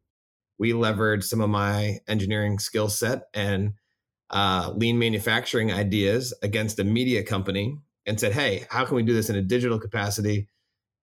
[0.59, 3.73] we leveraged some of my engineering skill set and
[4.29, 9.13] uh, lean manufacturing ideas against a media company and said, "Hey, how can we do
[9.13, 10.49] this in a digital capacity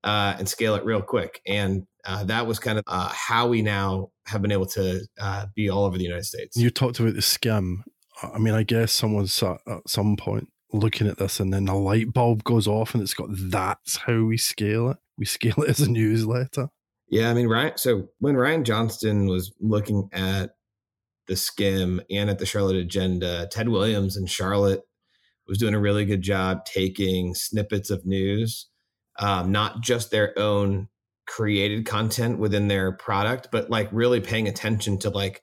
[0.02, 3.62] uh, and scale it real quick?" And uh, that was kind of uh, how we
[3.62, 6.56] now have been able to uh, be all over the United States.
[6.56, 7.82] You talked about the Skimm.
[8.22, 11.78] I mean, I guess someone someone's at some point looking at this, and then a
[11.78, 14.98] light bulb goes off, and it's got that's how we scale it.
[15.16, 16.68] We scale it as a newsletter.
[17.08, 17.76] Yeah, I mean, Ryan.
[17.76, 20.50] So when Ryan Johnston was looking at
[21.26, 24.82] the Skimm and at the Charlotte Agenda, Ted Williams in Charlotte
[25.46, 28.68] was doing a really good job taking snippets of news,
[29.18, 30.88] um, not just their own
[31.26, 35.42] created content within their product, but like really paying attention to like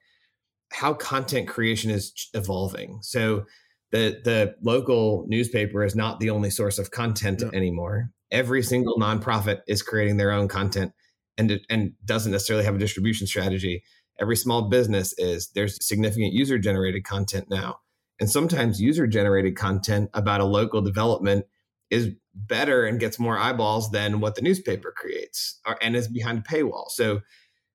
[0.71, 2.99] how content creation is evolving.
[3.01, 3.45] So
[3.91, 8.09] the the local newspaper is not the only source of content anymore.
[8.31, 10.93] Every single nonprofit is creating their own content
[11.37, 13.83] and and doesn't necessarily have a distribution strategy.
[14.19, 17.77] Every small business is there's significant user generated content now.
[18.19, 21.45] And sometimes user generated content about a local development
[21.89, 26.39] is better and gets more eyeballs than what the newspaper creates or, and is behind
[26.39, 26.89] a paywall.
[26.89, 27.21] So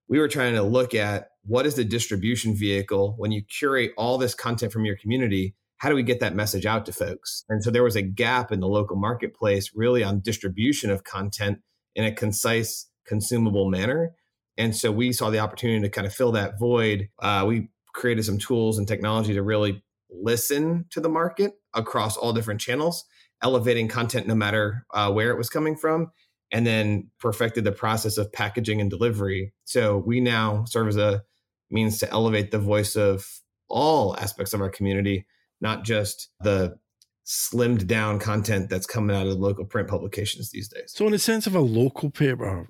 [0.09, 4.19] we were trying to look at what is the distribution vehicle when you curate all
[4.19, 7.63] this content from your community how do we get that message out to folks and
[7.63, 11.59] so there was a gap in the local marketplace really on distribution of content
[11.95, 14.15] in a concise consumable manner.
[14.59, 17.09] And so we saw the opportunity to kind of fill that void.
[17.21, 22.33] Uh, we created some tools and technology to really listen to the market across all
[22.33, 23.05] different channels,
[23.43, 26.11] elevating content no matter uh, where it was coming from,
[26.53, 29.53] and then perfected the process of packaging and delivery.
[29.65, 31.23] So we now serve as a
[31.71, 33.27] means to elevate the voice of
[33.69, 35.27] all aspects of our community,
[35.61, 36.79] not just the
[37.27, 40.93] slimmed down content that's coming out of the local print publications these days.
[40.95, 42.69] So, in a sense of a local paper,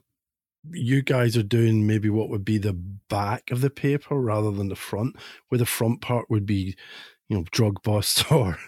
[0.73, 2.73] you guys are doing maybe what would be the
[3.09, 5.17] back of the paper rather than the front,
[5.49, 6.77] where the front part would be,
[7.29, 8.59] you know, drug busts or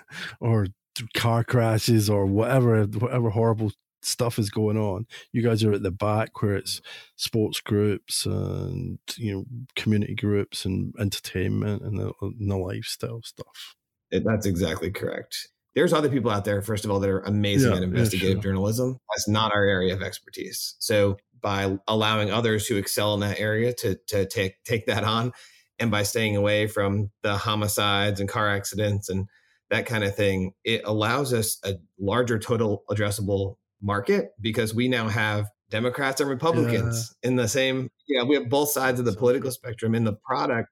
[0.40, 0.68] or
[1.14, 5.06] car crashes or whatever whatever horrible stuff is going on.
[5.32, 6.80] You guys are at the back where it's
[7.16, 9.44] sports groups and you know
[9.76, 13.76] community groups and entertainment and the, and the lifestyle stuff.
[14.10, 15.48] That's exactly correct.
[15.74, 18.34] There's other people out there, first of all, that are amazing yeah, at investigative yeah,
[18.34, 18.42] sure.
[18.42, 18.98] journalism.
[19.14, 20.74] That's not our area of expertise.
[20.78, 25.32] So by allowing others who excel in that area to to take take that on
[25.78, 29.26] and by staying away from the homicides and car accidents and
[29.70, 35.08] that kind of thing it allows us a larger total addressable market because we now
[35.08, 37.28] have democrats and republicans yeah.
[37.28, 40.68] in the same yeah we have both sides of the political spectrum in the product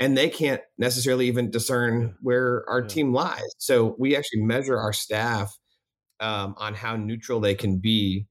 [0.00, 2.88] and they can't necessarily even discern where our yeah.
[2.88, 5.56] team lies so we actually measure our staff
[6.20, 8.26] um, on how neutral they can be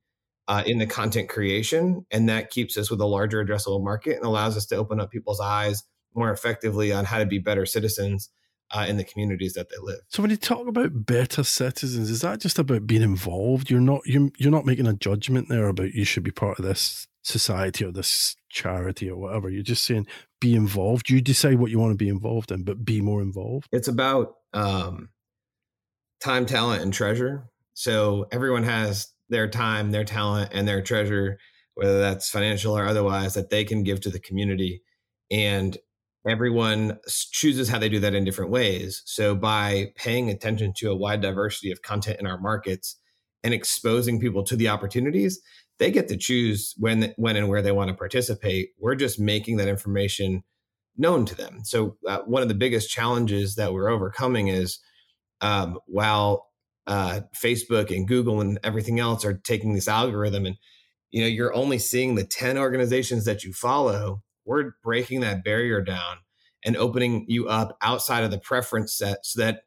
[0.47, 2.05] uh, in the content creation.
[2.11, 5.11] And that keeps us with a larger addressable market and allows us to open up
[5.11, 5.83] people's eyes
[6.15, 8.29] more effectively on how to be better citizens
[8.71, 9.99] uh, in the communities that they live.
[10.09, 13.69] So when you talk about better citizens, is that just about being involved?
[13.69, 16.65] You're not you're, you're not making a judgment there about you should be part of
[16.65, 19.49] this society or this charity or whatever.
[19.49, 20.07] You're just saying
[20.41, 21.09] be involved.
[21.09, 23.67] You decide what you want to be involved in, but be more involved.
[23.71, 25.09] It's about um,
[26.19, 27.45] time, talent, and treasure.
[27.75, 31.37] So everyone has their time, their talent, and their treasure,
[31.75, 34.81] whether that's financial or otherwise, that they can give to the community.
[35.29, 35.77] And
[36.25, 36.99] everyone
[37.31, 39.01] chooses how they do that in different ways.
[39.05, 42.97] So by paying attention to a wide diversity of content in our markets
[43.43, 45.41] and exposing people to the opportunities,
[45.79, 48.69] they get to choose when when and where they want to participate.
[48.79, 50.43] We're just making that information
[50.95, 51.61] known to them.
[51.63, 54.79] So uh, one of the biggest challenges that we're overcoming is
[55.41, 56.47] um, while
[56.87, 60.57] uh, Facebook and Google and everything else are taking this algorithm and
[61.11, 65.81] you know you're only seeing the 10 organizations that you follow we're breaking that barrier
[65.81, 66.17] down
[66.63, 69.61] and opening you up outside of the preference set so that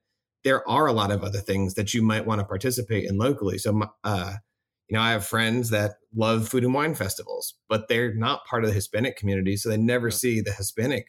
[0.44, 3.58] there are a lot of other things that you might want to participate in locally.
[3.58, 4.34] So, uh,
[4.88, 8.62] you know, I have friends that love food and wine festivals, but they're not part
[8.62, 11.06] of the Hispanic community, so they never see the Hispanic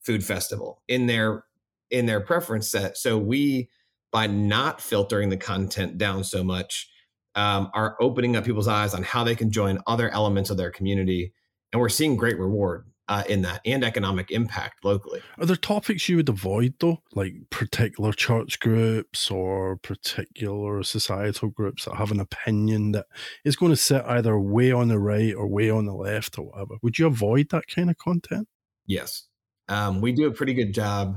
[0.00, 1.44] food festival in their
[1.90, 2.96] in their preference set.
[2.96, 3.70] So we,
[4.12, 6.88] by not filtering the content down so much,
[7.34, 10.70] um, are opening up people's eyes on how they can join other elements of their
[10.70, 11.32] community,
[11.72, 15.20] and we're seeing great reward uh, in that and economic impact locally.
[15.38, 21.84] Are there topics you would avoid though, like particular church groups or particular societal groups
[21.84, 23.06] that have an opinion that
[23.44, 26.46] is going to sit either way on the right or way on the left or
[26.46, 26.74] whatever?
[26.82, 28.48] Would you avoid that kind of content?
[28.86, 29.26] Yes,
[29.68, 31.16] um, we do a pretty good job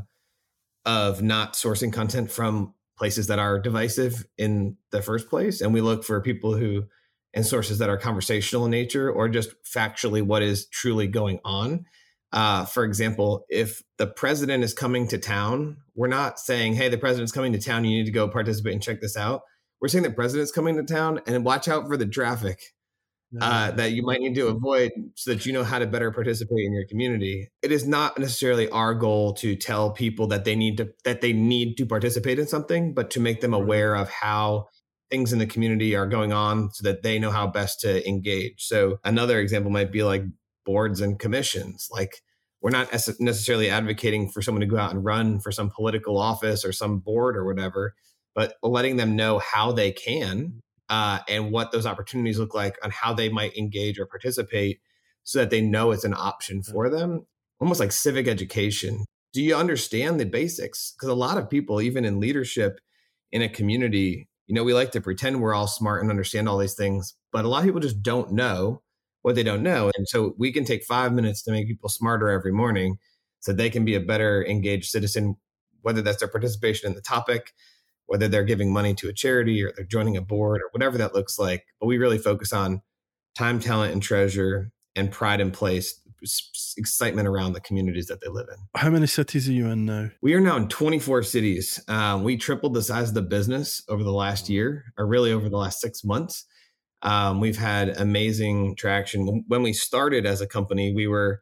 [0.85, 5.81] of not sourcing content from places that are divisive in the first place, and we
[5.81, 6.83] look for people who
[7.33, 11.83] and sources that are conversational in nature or just factually what is truly going on.
[12.31, 16.97] Uh, for example, if the president is coming to town, we're not saying, hey, the
[16.99, 19.41] president's coming to town, you need to go participate and check this out.
[19.81, 22.61] We're saying the president's coming to town and watch out for the traffic
[23.39, 26.65] uh, that you might need to avoid so that you know how to better participate
[26.65, 27.47] in your community.
[27.61, 31.31] It is not necessarily our goal to tell people that they need to that they
[31.31, 34.67] need to participate in something, but to make them aware of how
[35.09, 38.55] things in the community are going on so that they know how best to engage.
[38.65, 40.23] So another example might be like
[40.65, 41.87] boards and commissions.
[41.91, 42.21] Like
[42.61, 46.63] we're not necessarily advocating for someone to go out and run for some political office
[46.63, 47.93] or some board or whatever,
[48.35, 52.91] but letting them know how they can uh, and what those opportunities look like on
[52.91, 54.81] how they might engage or participate
[55.23, 57.25] so that they know it's an option for them.
[57.61, 59.05] Almost like civic education.
[59.33, 60.91] Do you understand the basics?
[60.91, 62.81] Because a lot of people, even in leadership
[63.31, 66.57] in a community, you know, we like to pretend we're all smart and understand all
[66.57, 68.81] these things, but a lot of people just don't know
[69.21, 69.91] what they don't know.
[69.95, 72.97] And so we can take five minutes to make people smarter every morning
[73.39, 75.37] so they can be a better engaged citizen,
[75.83, 77.53] whether that's their participation in the topic,
[78.11, 81.15] whether they're giving money to a charity or they're joining a board or whatever that
[81.15, 81.65] looks like.
[81.79, 82.81] But we really focus on
[83.37, 85.97] time, talent, and treasure and pride in place
[86.77, 88.57] excitement around the communities that they live in.
[88.75, 90.09] How many cities are you in now?
[90.21, 91.79] We are now in 24 cities.
[91.87, 95.47] Um, we tripled the size of the business over the last year, or really over
[95.47, 96.45] the last six months.
[97.03, 99.45] Um, we've had amazing traction.
[99.47, 101.41] When we started as a company, we were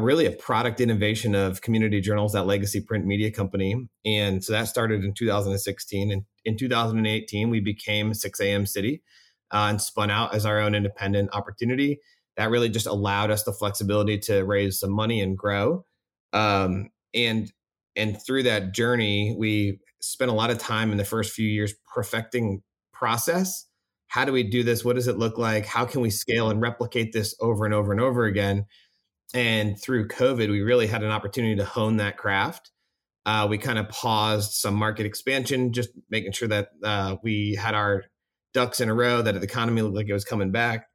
[0.00, 3.88] really a product innovation of Community Journals, that legacy print media company.
[4.06, 6.10] And so that started in 2016.
[6.10, 8.64] And in 2018, we became 6 a.m.
[8.64, 9.02] City
[9.50, 12.00] uh, and spun out as our own independent opportunity
[12.36, 15.84] that really just allowed us the flexibility to raise some money and grow.
[16.32, 17.52] Um, and
[17.94, 21.74] and through that journey, we spent a lot of time in the first few years
[21.92, 23.66] perfecting process.
[24.08, 24.84] How do we do this?
[24.84, 25.66] What does it look like?
[25.66, 28.66] How can we scale and replicate this over and over and over again?
[29.34, 32.70] And through COVID, we really had an opportunity to hone that craft.
[33.24, 37.74] Uh, we kind of paused some market expansion, just making sure that uh, we had
[37.74, 38.04] our
[38.52, 40.86] ducks in a row, that the economy looked like it was coming back.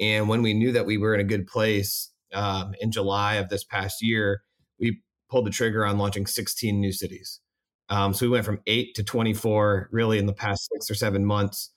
[0.00, 3.48] And when we knew that we were in a good place um, in July of
[3.48, 4.42] this past year,
[4.78, 7.40] we pulled the trigger on launching 16 new cities.
[7.88, 11.26] Um, so we went from eight to 24 really in the past six or seven
[11.26, 11.72] months.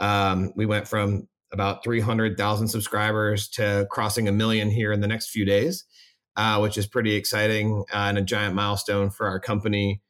[0.00, 5.30] Um, we went from about 300,000 subscribers to crossing a million here in the next
[5.30, 5.84] few days,
[6.36, 10.00] uh, which is pretty exciting uh, and a giant milestone for our company.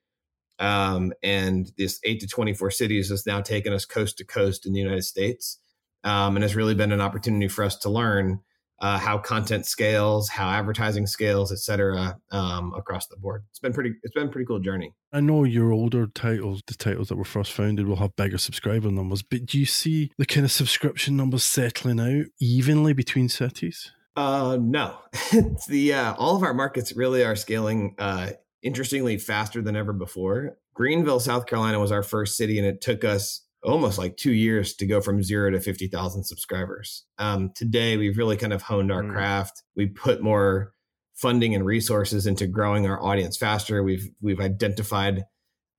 [0.58, 4.74] Um, and this eight to 24 cities has now taken us coast to coast in
[4.74, 5.58] the United States
[6.04, 8.40] um, and has really been an opportunity for us to learn
[8.80, 13.44] uh, how content scales, how advertising scales, et cetera, um, across the board.
[13.50, 13.94] It's been pretty.
[14.02, 14.94] It's been a pretty cool journey.
[15.12, 18.90] I know your older titles, the titles that were first founded, will have bigger subscriber
[18.90, 23.92] numbers, but do you see the kind of subscription numbers settling out evenly between cities?
[24.16, 24.98] Uh, no,
[25.32, 27.94] it's the uh, all of our markets really are scaling.
[27.98, 28.30] Uh,
[28.62, 30.56] interestingly, faster than ever before.
[30.74, 34.74] Greenville, South Carolina, was our first city, and it took us almost like two years
[34.74, 37.04] to go from zero to 50,000 subscribers.
[37.18, 39.12] Um, today, we've really kind of honed our mm.
[39.12, 39.62] craft.
[39.76, 40.72] We put more
[41.14, 43.82] funding and resources into growing our audience faster.
[43.82, 45.24] We've we've identified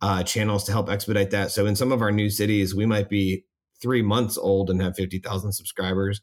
[0.01, 1.51] uh, channels to help expedite that.
[1.51, 3.45] So in some of our new cities, we might be
[3.81, 6.21] three months old and have 50,000 subscribers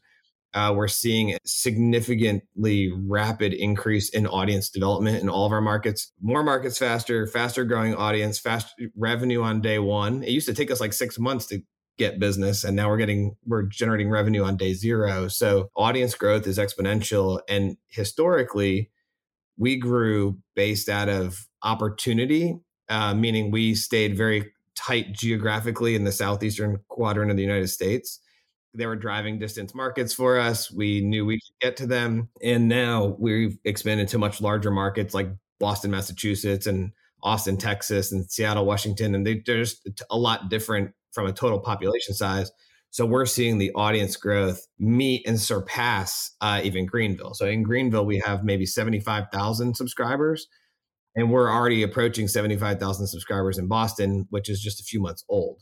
[0.53, 6.11] uh, we're seeing a significantly rapid increase in audience development in all of our markets.
[6.21, 10.23] More markets faster, faster growing audience, fast revenue on day one.
[10.23, 11.61] It used to take us like six months to
[11.97, 15.27] get business, and now we're getting we're generating revenue on day zero.
[15.27, 18.89] So audience growth is exponential, and historically,
[19.57, 22.57] we grew based out of opportunity,
[22.87, 28.19] uh, meaning we stayed very tight geographically in the southeastern quadrant of the United States
[28.79, 30.71] they were driving distance markets for us.
[30.71, 32.29] We knew we could get to them.
[32.41, 38.29] And now we've expanded to much larger markets like Boston, Massachusetts, and Austin, Texas, and
[38.31, 42.51] Seattle, Washington, and they, they're just a lot different from a total population size.
[42.91, 47.33] So we're seeing the audience growth meet and surpass uh, even Greenville.
[47.33, 50.47] So in Greenville, we have maybe 75,000 subscribers,
[51.15, 55.61] and we're already approaching 75,000 subscribers in Boston, which is just a few months old.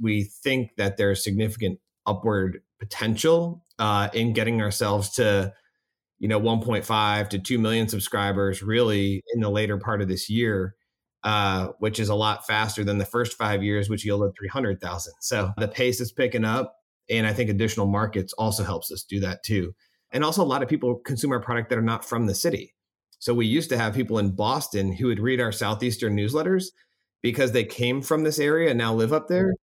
[0.00, 5.52] We think that there's significant upward potential uh, in getting ourselves to,
[6.18, 10.74] you know, 1.5 to 2 million subscribers really in the later part of this year
[11.24, 15.12] uh, which is a lot faster than the first five years, which yielded 300,000.
[15.20, 16.76] So the pace is picking up.
[17.08, 19.74] And I think additional markets also helps us do that too.
[20.10, 22.74] And also, a lot of people consume our product that are not from the city.
[23.18, 26.66] So we used to have people in Boston who would read our Southeastern newsletters
[27.22, 29.54] because they came from this area and now live up there.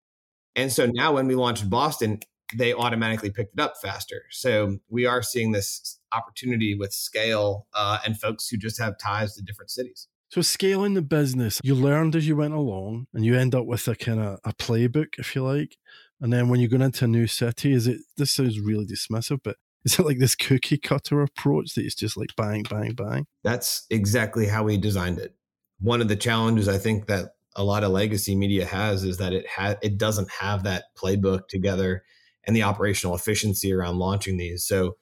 [0.56, 2.20] And so now when we launched Boston,
[2.54, 4.22] they automatically picked it up faster.
[4.30, 9.34] So we are seeing this opportunity with scale uh, and folks who just have ties
[9.34, 10.08] to different cities.
[10.30, 13.88] So scaling the business, you learned as you went along, and you end up with
[13.88, 15.76] a kind of a playbook, if you like.
[16.20, 18.00] And then when you're going into a new city, is it?
[18.16, 22.16] This sounds really dismissive, but is it like this cookie cutter approach that it's just
[22.16, 23.26] like bang, bang, bang?
[23.42, 25.34] That's exactly how we designed it.
[25.80, 29.32] One of the challenges I think that a lot of legacy media has is that
[29.32, 32.04] it has it doesn't have that playbook together
[32.46, 34.64] and the operational efficiency around launching these.
[34.64, 34.96] So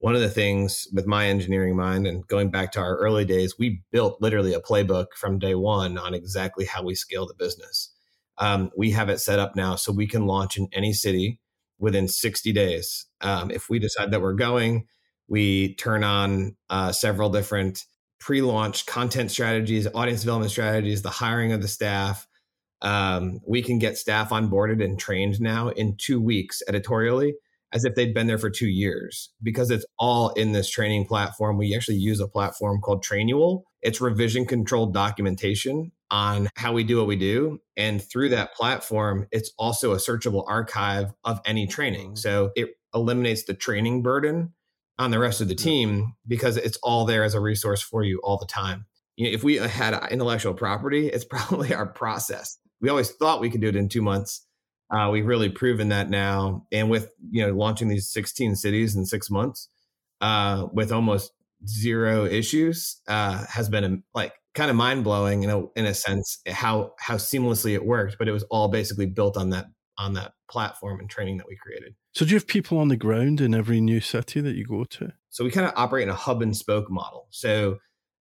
[0.00, 3.54] one of the things with my engineering mind and going back to our early days,
[3.56, 7.94] we built literally a playbook from day one on exactly how we scale the business.
[8.36, 11.38] Um, we have it set up now so we can launch in any city
[11.78, 13.06] within 60 days.
[13.20, 14.86] Um, if we decide that we're going,
[15.28, 17.84] we turn on uh, several different
[18.22, 22.26] pre launch content strategies, audience development strategies, the hiring of the staff.
[22.80, 27.34] Um, we can get staff onboarded and trained now in two weeks editorially
[27.72, 31.56] as if they'd been there for two years because it's all in this training platform.
[31.58, 33.62] We actually use a platform called Trainual.
[33.80, 37.58] It's revision controlled documentation on how we do what we do.
[37.76, 42.10] And through that platform, it's also a searchable archive of any training.
[42.10, 42.16] Mm-hmm.
[42.16, 44.52] So it eliminates the training burden
[44.98, 48.20] on the rest of the team because it's all there as a resource for you
[48.22, 48.86] all the time.
[49.16, 52.58] You know, if we had intellectual property, it's probably our process.
[52.80, 54.46] We always thought we could do it in two months
[54.92, 59.06] uh, we've really proven that now, and with you know launching these 16 cities in
[59.06, 59.68] six months,
[60.20, 61.32] uh, with almost
[61.66, 65.94] zero issues, uh, has been a, like kind of mind blowing in a in a
[65.94, 68.16] sense how how seamlessly it worked.
[68.18, 71.56] But it was all basically built on that on that platform and training that we
[71.56, 71.94] created.
[72.14, 74.84] So do you have people on the ground in every new city that you go
[74.84, 75.12] to?
[75.30, 77.26] So we kind of operate in a hub and spoke model.
[77.30, 77.78] So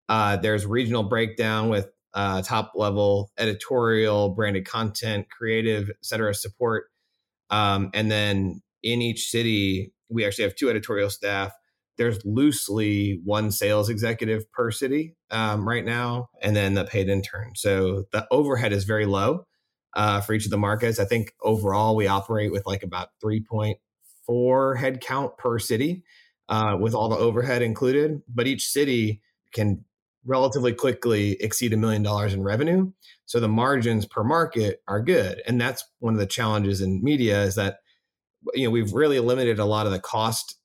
[0.08, 6.86] uh, there's regional breakdown with uh, top level editorial, branded content, creative, et cetera, support.
[7.50, 11.52] Um, and then in each city, we actually have two editorial staff.
[11.98, 17.52] There's loosely one sales executive per city um, right now, and then the paid intern.
[17.56, 19.46] So the overhead is very low
[19.94, 21.00] uh, for each of the markets.
[21.00, 23.78] I think overall we operate with like about 3.4
[24.78, 26.04] headcount per city
[26.50, 28.22] uh, with all the overhead included.
[28.28, 29.22] But each city
[29.54, 29.84] can
[30.26, 32.92] relatively quickly exceed a million dollars in revenue.
[33.26, 35.42] So the margins per market are good.
[35.48, 37.78] And that's one of the challenges in media is that
[38.54, 40.58] you know we've really limited a lot of the cost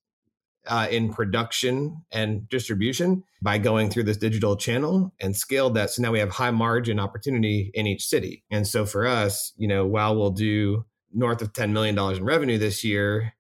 [0.69, 5.91] uh, in production and distribution by going through this digital channel and scaled that.
[5.91, 8.45] So now we have high margin opportunity in each city.
[8.51, 12.59] And so for us, you know, while we'll do north of $10 million in revenue
[12.59, 13.35] this year,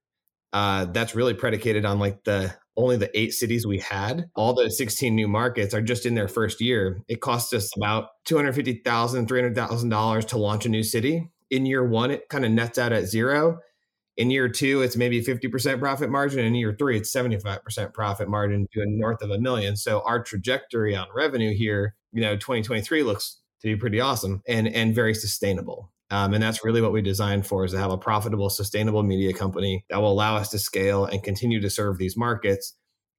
[0.52, 4.70] uh, that's really predicated on like the only the eight cities we had, all the
[4.70, 7.00] 16 new markets are just in their first year.
[7.08, 11.30] It costs us about $250,000, $300,000 to launch a new city.
[11.50, 13.58] In year one, it kind of nets out at zero.
[14.16, 16.44] In year two, it's maybe 50% profit margin.
[16.44, 19.76] In year three, it's 75% profit margin to a north of a million.
[19.76, 24.68] So our trajectory on revenue here, you know, 2023 looks to be pretty awesome and,
[24.68, 25.92] and very sustainable.
[26.10, 29.32] Um, and that's really what we designed for is to have a profitable, sustainable media
[29.32, 32.74] company that will allow us to scale and continue to serve these markets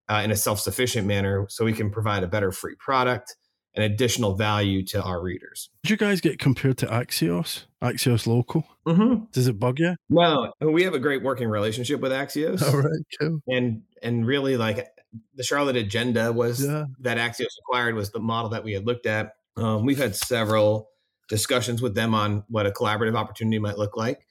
[0.09, 3.35] uh, in a self-sufficient manner so we can provide a better free product
[3.77, 5.69] and additional value to our readers.
[5.83, 8.67] Did you guys get compared to Axios, Axios Local?
[8.87, 9.25] Mm-hmm.
[9.31, 9.95] Does it bug you?
[10.09, 12.61] No, we have a great working relationship with Axios.
[12.63, 13.39] All right, cool.
[13.47, 14.87] And and really, like
[15.35, 16.85] the Charlotte Agenda was yeah.
[17.01, 19.33] that Axios acquired was the model that we had looked at.
[19.55, 20.89] Um, we've had several
[21.29, 24.25] discussions with them on what a collaborative opportunity might look like.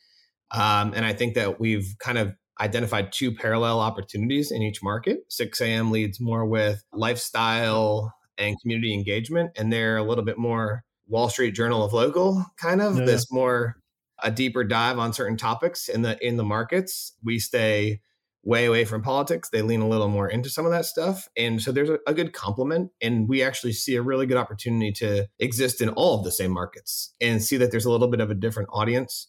[0.50, 5.24] Um, and I think that we've kind of identified two parallel opportunities in each market.
[5.28, 5.90] 6 a.m.
[5.90, 11.52] leads more with lifestyle and community engagement, and they're a little bit more Wall Street
[11.52, 13.04] Journal of local kind of yeah.
[13.04, 13.76] this more
[14.22, 17.12] a deeper dive on certain topics in the in the markets.
[17.22, 18.00] We stay
[18.46, 19.50] way away from politics.
[19.50, 21.28] They lean a little more into some of that stuff.
[21.36, 22.92] And so there's a, a, good complement.
[23.02, 26.52] And we actually see a really good opportunity to exist in all of the same
[26.52, 29.28] markets and see that there's a little bit of a different audience.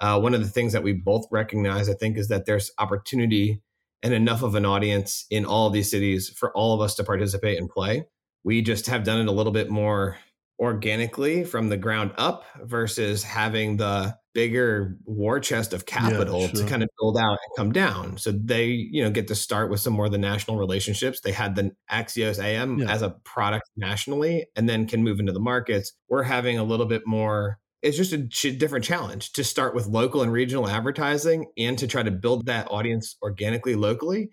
[0.00, 3.60] Uh, one of the things that we both recognize, I think, is that there's opportunity
[4.02, 7.04] and enough of an audience in all of these cities for all of us to
[7.04, 8.06] participate and play.
[8.44, 10.18] We just have done it a little bit more
[10.60, 16.62] organically from the ground up versus having the bigger war chest of capital yeah, sure.
[16.62, 18.18] to kind of build out and come down.
[18.18, 21.20] So they, you know, get to start with some more of the national relationships.
[21.20, 22.90] They had the Axios AM yeah.
[22.90, 25.92] as a product nationally and then can move into the markets.
[26.08, 30.22] We're having a little bit more it's just a different challenge to start with local
[30.22, 34.30] and regional advertising and to try to build that audience organically locally.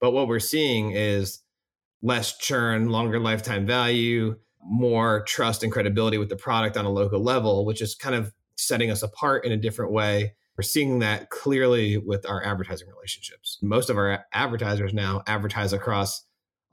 [0.00, 1.43] But what we're seeing is
[2.04, 7.20] less churn, longer lifetime value, more trust and credibility with the product on a local
[7.20, 10.34] level, which is kind of setting us apart in a different way.
[10.56, 13.58] We're seeing that clearly with our advertising relationships.
[13.62, 16.24] Most of our advertisers now advertise across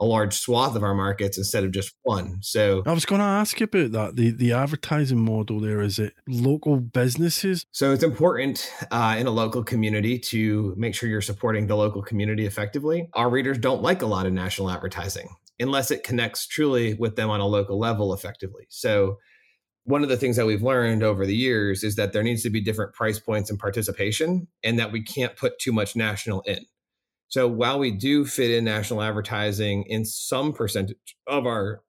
[0.01, 2.39] a large swath of our markets instead of just one.
[2.41, 4.15] So I was going to ask you about that.
[4.15, 7.65] The the advertising model there is it local businesses.
[7.71, 12.01] So it's important uh, in a local community to make sure you're supporting the local
[12.01, 13.07] community effectively.
[13.13, 15.29] Our readers don't like a lot of national advertising
[15.59, 18.65] unless it connects truly with them on a local level effectively.
[18.69, 19.19] So
[19.83, 22.49] one of the things that we've learned over the years is that there needs to
[22.49, 26.65] be different price points and participation and that we can't put too much national in.
[27.31, 31.81] So while we do fit in national advertising in some percentage of our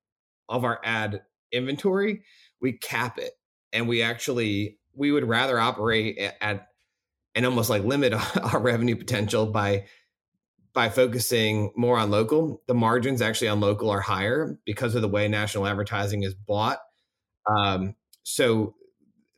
[0.49, 2.23] of our ad inventory,
[2.61, 3.33] we cap it
[3.73, 6.69] and we actually we would rather operate at
[7.35, 8.15] and almost like limit
[8.55, 9.87] our revenue potential by
[10.75, 15.09] by focusing more on local, the margins actually on local are higher because of the
[15.09, 16.79] way national advertising is bought.
[17.59, 18.77] Um, so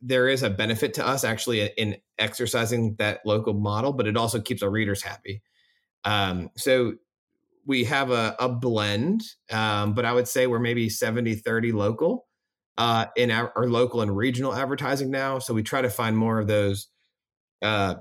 [0.01, 4.39] there is a benefit to us actually in exercising that local model, but it also
[4.39, 5.41] keeps our readers happy.
[6.05, 6.93] Um, so
[7.65, 12.27] we have a, a blend, um, but I would say we're maybe 70 30 local
[12.77, 15.39] uh, in our, our, local and regional advertising now.
[15.39, 16.87] So we try to find more of those
[17.61, 17.95] uh,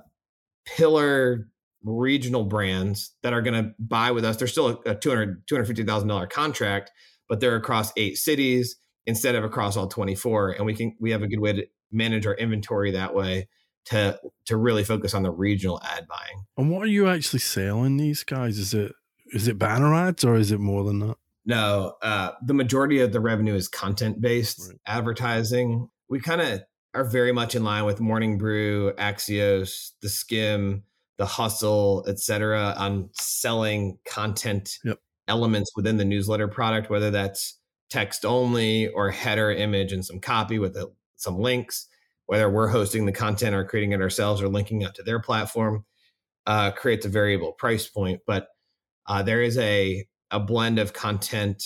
[0.66, 1.48] pillar
[1.82, 4.36] regional brands that are going to buy with us.
[4.36, 6.90] They're still a, a $200, $250,000 contract,
[7.28, 8.76] but they're across eight cities
[9.07, 10.52] instead of across all 24.
[10.52, 13.48] And we can, we have a good way to manage our inventory that way
[13.87, 16.45] to, to really focus on the regional ad buying.
[16.57, 18.59] And what are you actually selling these guys?
[18.59, 18.93] Is it,
[19.32, 21.16] is it banner ads or is it more than that?
[21.47, 24.78] No, uh, the majority of the revenue is content based right.
[24.87, 25.89] advertising.
[26.09, 26.62] We kind of
[26.95, 30.82] are very much in line with Morning Brew, Axios, The Skimm,
[31.18, 34.99] the hustle, etc., on selling content yep.
[35.28, 37.59] elements within the newsletter product, whether that's
[37.91, 41.87] text only or header image and some copy with a, some links,
[42.26, 45.84] whether we're hosting the content or creating it ourselves or linking up to their platform,
[46.46, 48.20] uh, creates a variable price point.
[48.26, 48.48] But
[49.06, 51.62] uh, there is a a blend of content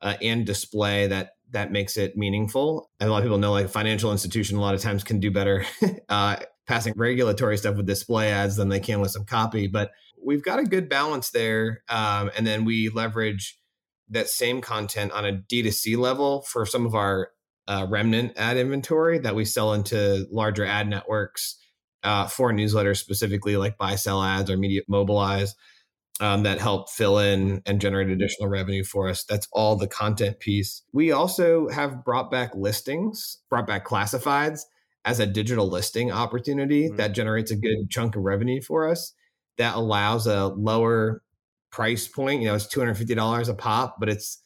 [0.00, 2.90] uh, and display that that makes it meaningful.
[3.00, 5.30] And a lot of people know, like financial institution, a lot of times can do
[5.30, 5.64] better
[6.08, 6.36] uh,
[6.66, 9.66] passing regulatory stuff with display ads than they can with some copy.
[9.66, 9.90] But
[10.22, 11.82] we've got a good balance there.
[11.88, 13.58] Um, and then we leverage
[14.10, 17.30] that same content on a D2C level for some of our
[17.66, 21.58] uh, remnant ad inventory that we sell into larger ad networks
[22.02, 25.54] uh, for newsletters, specifically like BuySellAds or media mobilize.
[26.20, 29.24] Um, that help fill in and generate additional revenue for us.
[29.24, 30.82] That's all the content piece.
[30.92, 34.60] We also have brought back listings, brought back classifieds
[35.04, 36.96] as a digital listing opportunity mm-hmm.
[36.96, 39.12] that generates a good chunk of revenue for us
[39.58, 41.22] that allows a lower
[41.70, 44.42] price point you know it's $250 a pop but it's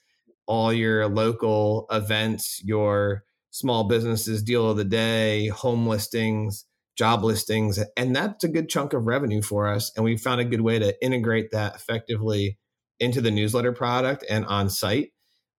[0.49, 6.65] all your local events your small businesses deal of the day home listings
[6.97, 10.45] job listings and that's a good chunk of revenue for us and we found a
[10.45, 12.59] good way to integrate that effectively
[12.99, 15.11] into the newsletter product and on site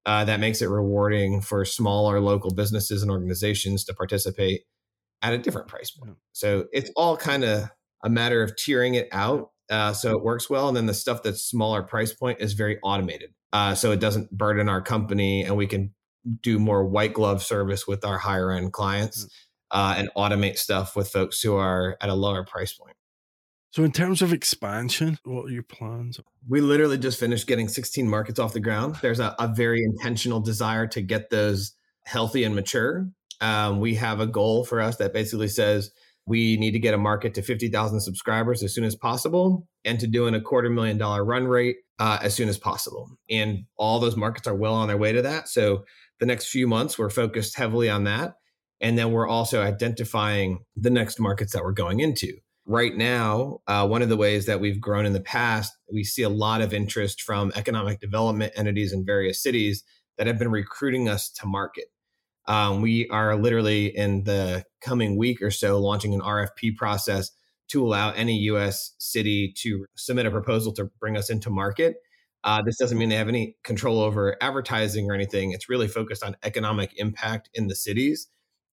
[0.05, 4.61] uh, that makes it rewarding for smaller local businesses and organizations to participate
[5.21, 6.15] at a different price point.
[6.31, 7.69] So it's all kind of
[8.03, 10.67] a matter of tiering it out uh, so it works well.
[10.67, 13.34] And then the stuff that's smaller price point is very automated.
[13.51, 15.93] Uh, so it doesn't burden our company and we can
[16.41, 19.28] do more white glove service with our higher end clients
[19.72, 22.95] uh, and automate stuff with folks who are at a lower price point.
[23.72, 26.20] So, in terms of expansion, what are your plans?
[26.47, 28.95] We literally just finished getting 16 markets off the ground.
[29.03, 33.07] There's a, a very intentional desire to get those healthy and mature
[33.41, 35.91] um, we have a goal for us that basically says
[36.30, 40.05] we need to get a market to 50,000 subscribers as soon as possible and to
[40.05, 43.09] doing a quarter million dollar run rate uh, as soon as possible.
[43.32, 45.49] And all those markets are well on their way to that.
[45.49, 45.86] So
[46.19, 48.36] the next few months, we're focused heavily on that.
[48.80, 52.34] And then we're also identifying the next markets that we're going into.
[52.65, 56.21] right now, uh, one of the ways that we've grown in the past, we see
[56.21, 59.84] a lot of interest from economic development entities in various cities
[60.19, 61.86] that have been recruiting us to market.
[62.49, 67.29] Um, we are literally in the coming week or so launching an RFP process
[67.69, 71.97] to allow any US city to submit a proposal to bring us into market.
[72.43, 75.51] Uh, this doesn't mean they have any control over advertising or anything.
[75.51, 78.27] It's really focused on economic impact in the cities.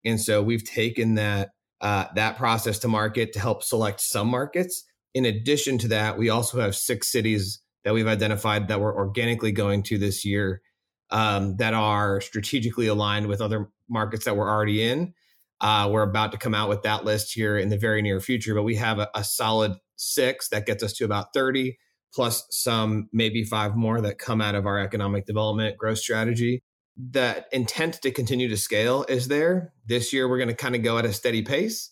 [0.06, 1.50] And so we've taken that
[1.82, 4.84] uh, that process to market to help select some markets.
[5.12, 9.52] In addition to that, we also have six cities that we've identified that we're organically
[9.52, 10.62] going to this year
[11.10, 15.14] um, that are strategically aligned with other markets that we're already in.
[15.60, 18.54] Uh, we're about to come out with that list here in the very near future,
[18.54, 21.78] but we have a, a solid six that gets us to about 30,
[22.12, 26.62] plus some, maybe five more that come out of our economic development growth strategy.
[27.10, 29.72] That intent to continue to scale is there.
[29.86, 31.90] This year, we're going to kind of go at a steady pace.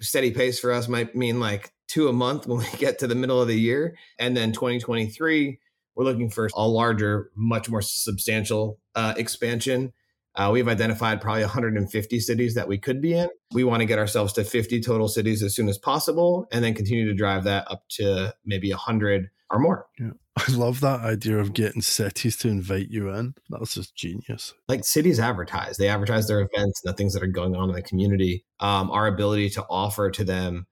[0.00, 3.14] Steady pace for us might mean like two a month when we get to the
[3.14, 3.96] middle of the year.
[4.18, 5.58] And then 2023,
[5.94, 9.92] we're looking for a larger, much more substantial uh, expansion.
[10.34, 13.28] Uh, we've identified probably 150 cities that we could be in.
[13.52, 16.74] We want to get ourselves to 50 total cities as soon as possible and then
[16.74, 19.86] continue to drive that up to maybe 100 or more.
[19.98, 20.12] Yeah.
[20.36, 23.34] I love that idea of getting cities to invite you in.
[23.50, 24.54] That's just genius.
[24.66, 27.74] Like cities advertise, they advertise their events and the things that are going on in
[27.74, 28.46] the community.
[28.58, 30.66] Um, our ability to offer to them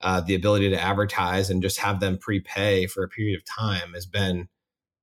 [0.00, 3.92] uh, the ability to advertise and just have them prepay for a period of time
[3.94, 4.48] has been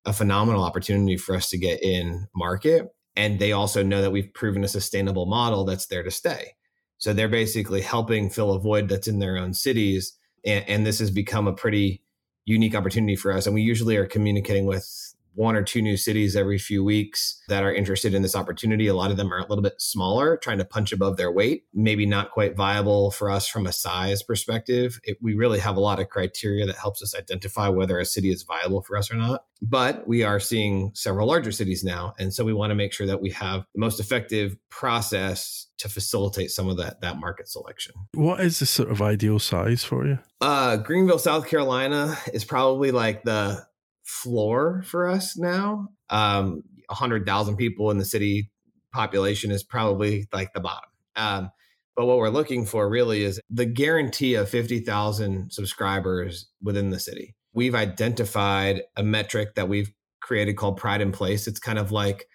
[0.04, 2.88] a phenomenal opportunity for us to get in market.
[3.14, 6.54] And they also know that we've proven a sustainable model that's there to stay.
[6.98, 10.16] So they're basically helping fill a void that's in their own cities.
[10.44, 12.02] And, and this has become a pretty
[12.44, 13.46] unique opportunity for us.
[13.46, 17.62] And we usually are communicating with one or two new cities every few weeks that
[17.62, 18.86] are interested in this opportunity.
[18.86, 21.64] A lot of them are a little bit smaller, trying to punch above their weight,
[21.72, 24.98] maybe not quite viable for us from a size perspective.
[25.04, 28.30] It, we really have a lot of criteria that helps us identify whether a city
[28.30, 29.44] is viable for us or not.
[29.62, 32.14] But we are seeing several larger cities now.
[32.18, 35.88] And so we want to make sure that we have the most effective process to
[35.88, 37.94] facilitate some of that that market selection.
[38.14, 40.18] What is the sort of ideal size for you?
[40.40, 43.64] Uh, Greenville, South Carolina is probably like the
[44.04, 45.88] floor for us now.
[46.10, 48.50] Um, 100,000 people in the city
[48.92, 50.90] population is probably like the bottom.
[51.16, 51.50] Um,
[51.96, 57.34] but what we're looking for really is the guarantee of 50,000 subscribers within the city.
[57.52, 61.46] We've identified a metric that we've created called Pride in Place.
[61.46, 62.26] It's kind of like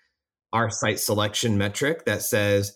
[0.54, 2.76] our site selection metric that says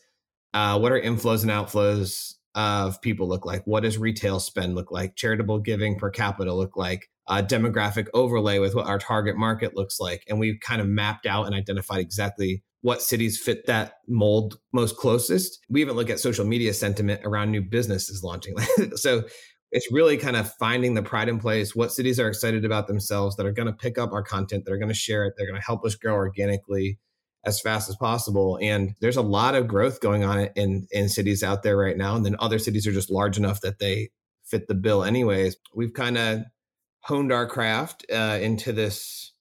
[0.53, 3.63] uh, what are inflows and outflows of people look like?
[3.65, 5.15] What does retail spend look like?
[5.15, 7.09] Charitable giving per capita look like?
[7.27, 10.23] Uh, demographic overlay with what our target market looks like.
[10.27, 14.97] And we've kind of mapped out and identified exactly what cities fit that mold most
[14.97, 15.59] closest.
[15.69, 18.55] We even look at social media sentiment around new businesses launching.
[18.95, 19.23] so
[19.71, 23.35] it's really kind of finding the pride in place, what cities are excited about themselves
[23.37, 25.47] that are going to pick up our content, that are going to share it, they're
[25.47, 26.99] going to help us grow organically
[27.45, 28.59] as fast as possible.
[28.61, 32.15] And there's a lot of growth going on in in cities out there right now.
[32.15, 34.09] And then other cities are just large enough that they
[34.43, 35.55] fit the bill anyways.
[35.73, 36.41] We've kind of
[37.01, 39.33] honed our craft uh, into this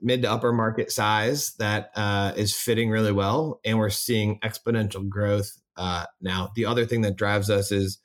[0.00, 5.08] mid to upper market size that uh, is fitting really well, and we're seeing exponential
[5.08, 6.50] growth uh, now.
[6.54, 7.98] The other thing that drives us is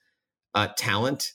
[0.56, 1.34] uh, talent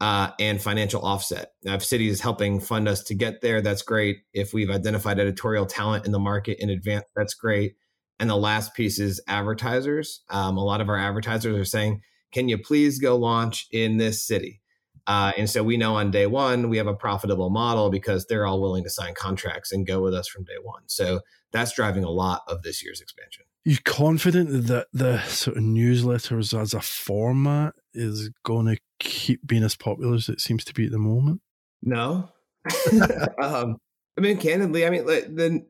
[0.00, 1.52] uh, and financial offset.
[1.64, 4.18] Now, if City is helping fund us to get there, that's great.
[4.34, 7.76] If we've identified editorial talent in the market in advance, that's great.
[8.18, 10.22] And the last piece is advertisers.
[10.30, 12.02] Um, a lot of our advertisers are saying,
[12.32, 14.60] "Can you please go launch in this city?"
[15.06, 18.46] Uh, and so we know on day one we have a profitable model because they're
[18.46, 20.82] all willing to sign contracts and go with us from day one.
[20.86, 21.20] So
[21.52, 23.44] that's driving a lot of this year's expansion.
[23.64, 29.64] You confident that the sort of newsletters as a format is going to keep being
[29.64, 31.40] as popular as it seems to be at the moment?
[31.82, 32.28] No.
[33.42, 33.76] um,
[34.16, 35.66] I mean, candidly, I mean, then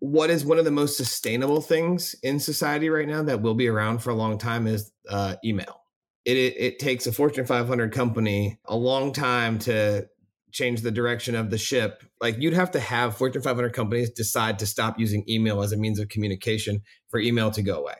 [0.00, 3.68] what is one of the most sustainable things in society right now that will be
[3.68, 5.83] around for a long time is uh, email
[6.24, 10.06] it, it, it takes a Fortune 500 company a long time to
[10.52, 12.04] change the direction of the ship.
[12.20, 15.76] Like you'd have to have Fortune 500 companies decide to stop using email as a
[15.76, 17.96] means of communication for email to go away.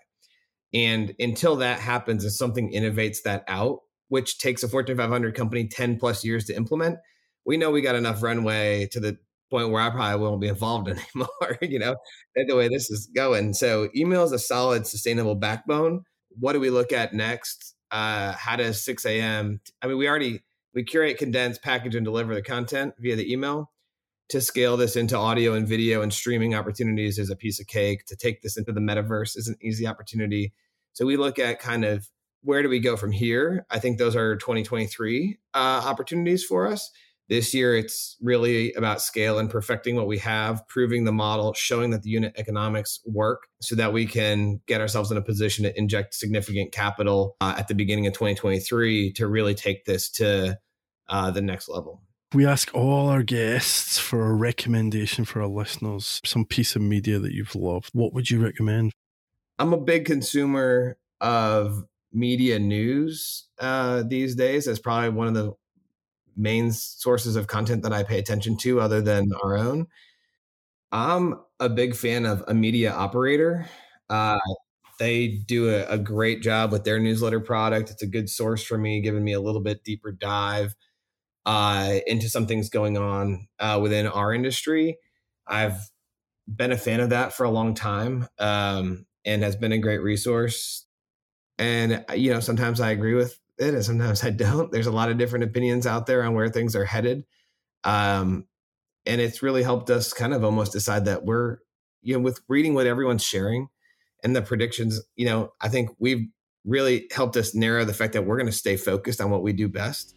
[0.73, 5.69] And until that happens and something innovates that out, which takes a Fortune 500 company
[5.69, 6.99] 10 plus years to implement,
[7.45, 9.19] we know we got enough runway to the
[9.51, 11.97] point where I probably won't be involved anymore, you know,
[12.35, 13.53] the way this is going.
[13.55, 16.03] So email is a solid, sustainable backbone.
[16.39, 17.74] What do we look at next?
[17.95, 19.61] Uh, how does 6 a.m.
[19.81, 20.43] I mean, we already
[20.75, 23.71] we curate, condense, package, and deliver the content via the email.
[24.31, 28.05] To scale this into audio and video and streaming opportunities is a piece of cake.
[28.07, 30.53] To take this into the metaverse is an easy opportunity.
[30.93, 32.09] So we look at kind of
[32.43, 33.65] where do we go from here?
[33.71, 36.91] I think those are 2023 uh, opportunities for us.
[37.29, 41.91] This year, it's really about scale and perfecting what we have, proving the model, showing
[41.91, 45.79] that the unit economics work so that we can get ourselves in a position to
[45.79, 50.59] inject significant capital uh, at the beginning of 2023 to really take this to
[51.09, 52.03] uh, the next level.
[52.35, 57.19] We ask all our guests for a recommendation for our listeners, some piece of media
[57.21, 57.91] that you've loved.
[57.93, 58.93] What would you recommend?
[59.59, 64.65] I'm a big consumer of media news uh, these days.
[64.65, 65.53] That's probably one of the
[66.37, 69.87] main sources of content that I pay attention to, other than our own.
[70.93, 73.67] I'm a big fan of a media operator.
[74.09, 74.39] Uh,
[74.99, 77.91] they do a, a, great job with their newsletter product.
[77.91, 80.77] It's a good source for me, giving me a little bit deeper dive
[81.47, 84.99] uh, into some things going on uh, within our industry.
[85.47, 85.91] I've
[86.47, 90.03] been a fan of that for a long time um, and has been a great
[90.03, 90.87] resource.
[91.59, 94.71] And, uh, you know, sometimes I agree with it and sometimes I don't.
[94.71, 97.25] There's a lot of different opinions out there on where things are headed.
[97.85, 98.47] Um,
[99.07, 101.59] and it's really helped us kind of almost decide that we're,
[102.03, 103.69] you know, with reading what everyone's sharing
[104.23, 106.27] and the predictions, you know, I think we've
[106.65, 109.53] really helped us narrow the fact that we're going to stay focused on what we
[109.53, 110.15] do best.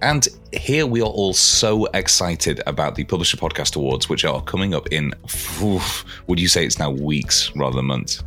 [0.00, 4.72] And here we are all so excited about the Publisher Podcast Awards, which are coming
[4.72, 5.12] up in,
[5.60, 8.22] oof, would you say it's now weeks rather than months?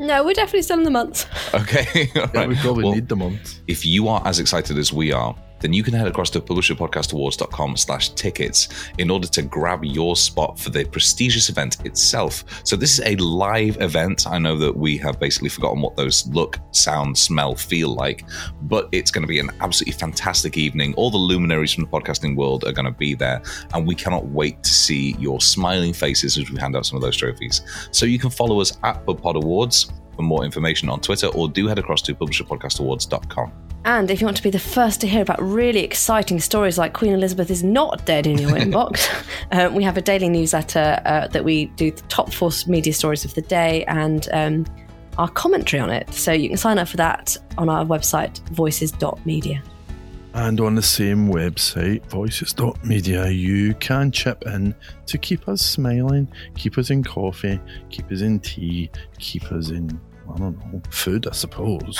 [0.00, 1.28] No, we're definitely still in the month.
[1.54, 2.10] Okay.
[2.14, 3.60] yeah, we probably well, need the month.
[3.66, 7.76] If you are as excited as we are, then you can head across to publisherpodcastawards.com
[7.76, 12.44] slash tickets in order to grab your spot for the prestigious event itself.
[12.64, 14.26] So this is a live event.
[14.26, 18.24] I know that we have basically forgotten what those look, sound, smell, feel like,
[18.62, 20.94] but it's going to be an absolutely fantastic evening.
[20.94, 23.42] All the luminaries from the podcasting world are going to be there,
[23.74, 27.02] and we cannot wait to see your smiling faces as we hand out some of
[27.02, 27.62] those trophies.
[27.90, 31.66] So you can follow us at PubPod Awards for more information on Twitter, or do
[31.66, 33.69] head across to publisherpodcastawards.com.
[33.84, 36.92] And if you want to be the first to hear about really exciting stories like
[36.92, 39.08] Queen Elizabeth is not dead in your inbox,
[39.52, 43.24] uh, we have a daily newsletter uh, that we do the top four media stories
[43.24, 44.66] of the day and um,
[45.16, 46.12] our commentary on it.
[46.12, 49.62] So you can sign up for that on our website, voices.media.
[50.32, 54.74] And on the same website, voices.media, you can chip in
[55.06, 57.58] to keep us smiling, keep us in coffee,
[57.88, 60.00] keep us in tea, keep us in,
[60.32, 61.98] I don't know, food, I suppose.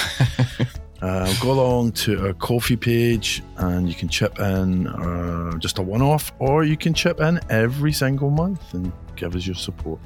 [1.03, 5.83] Uh, go along to our Ko-fi page and you can chip in uh, just a
[5.83, 10.01] one off, or you can chip in every single month and give us your support.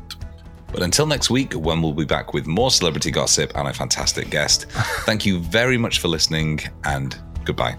[0.72, 4.30] But until next week, when we'll be back with more celebrity gossip and a fantastic
[4.30, 4.66] guest,
[5.04, 7.76] thank you very much for listening and goodbye.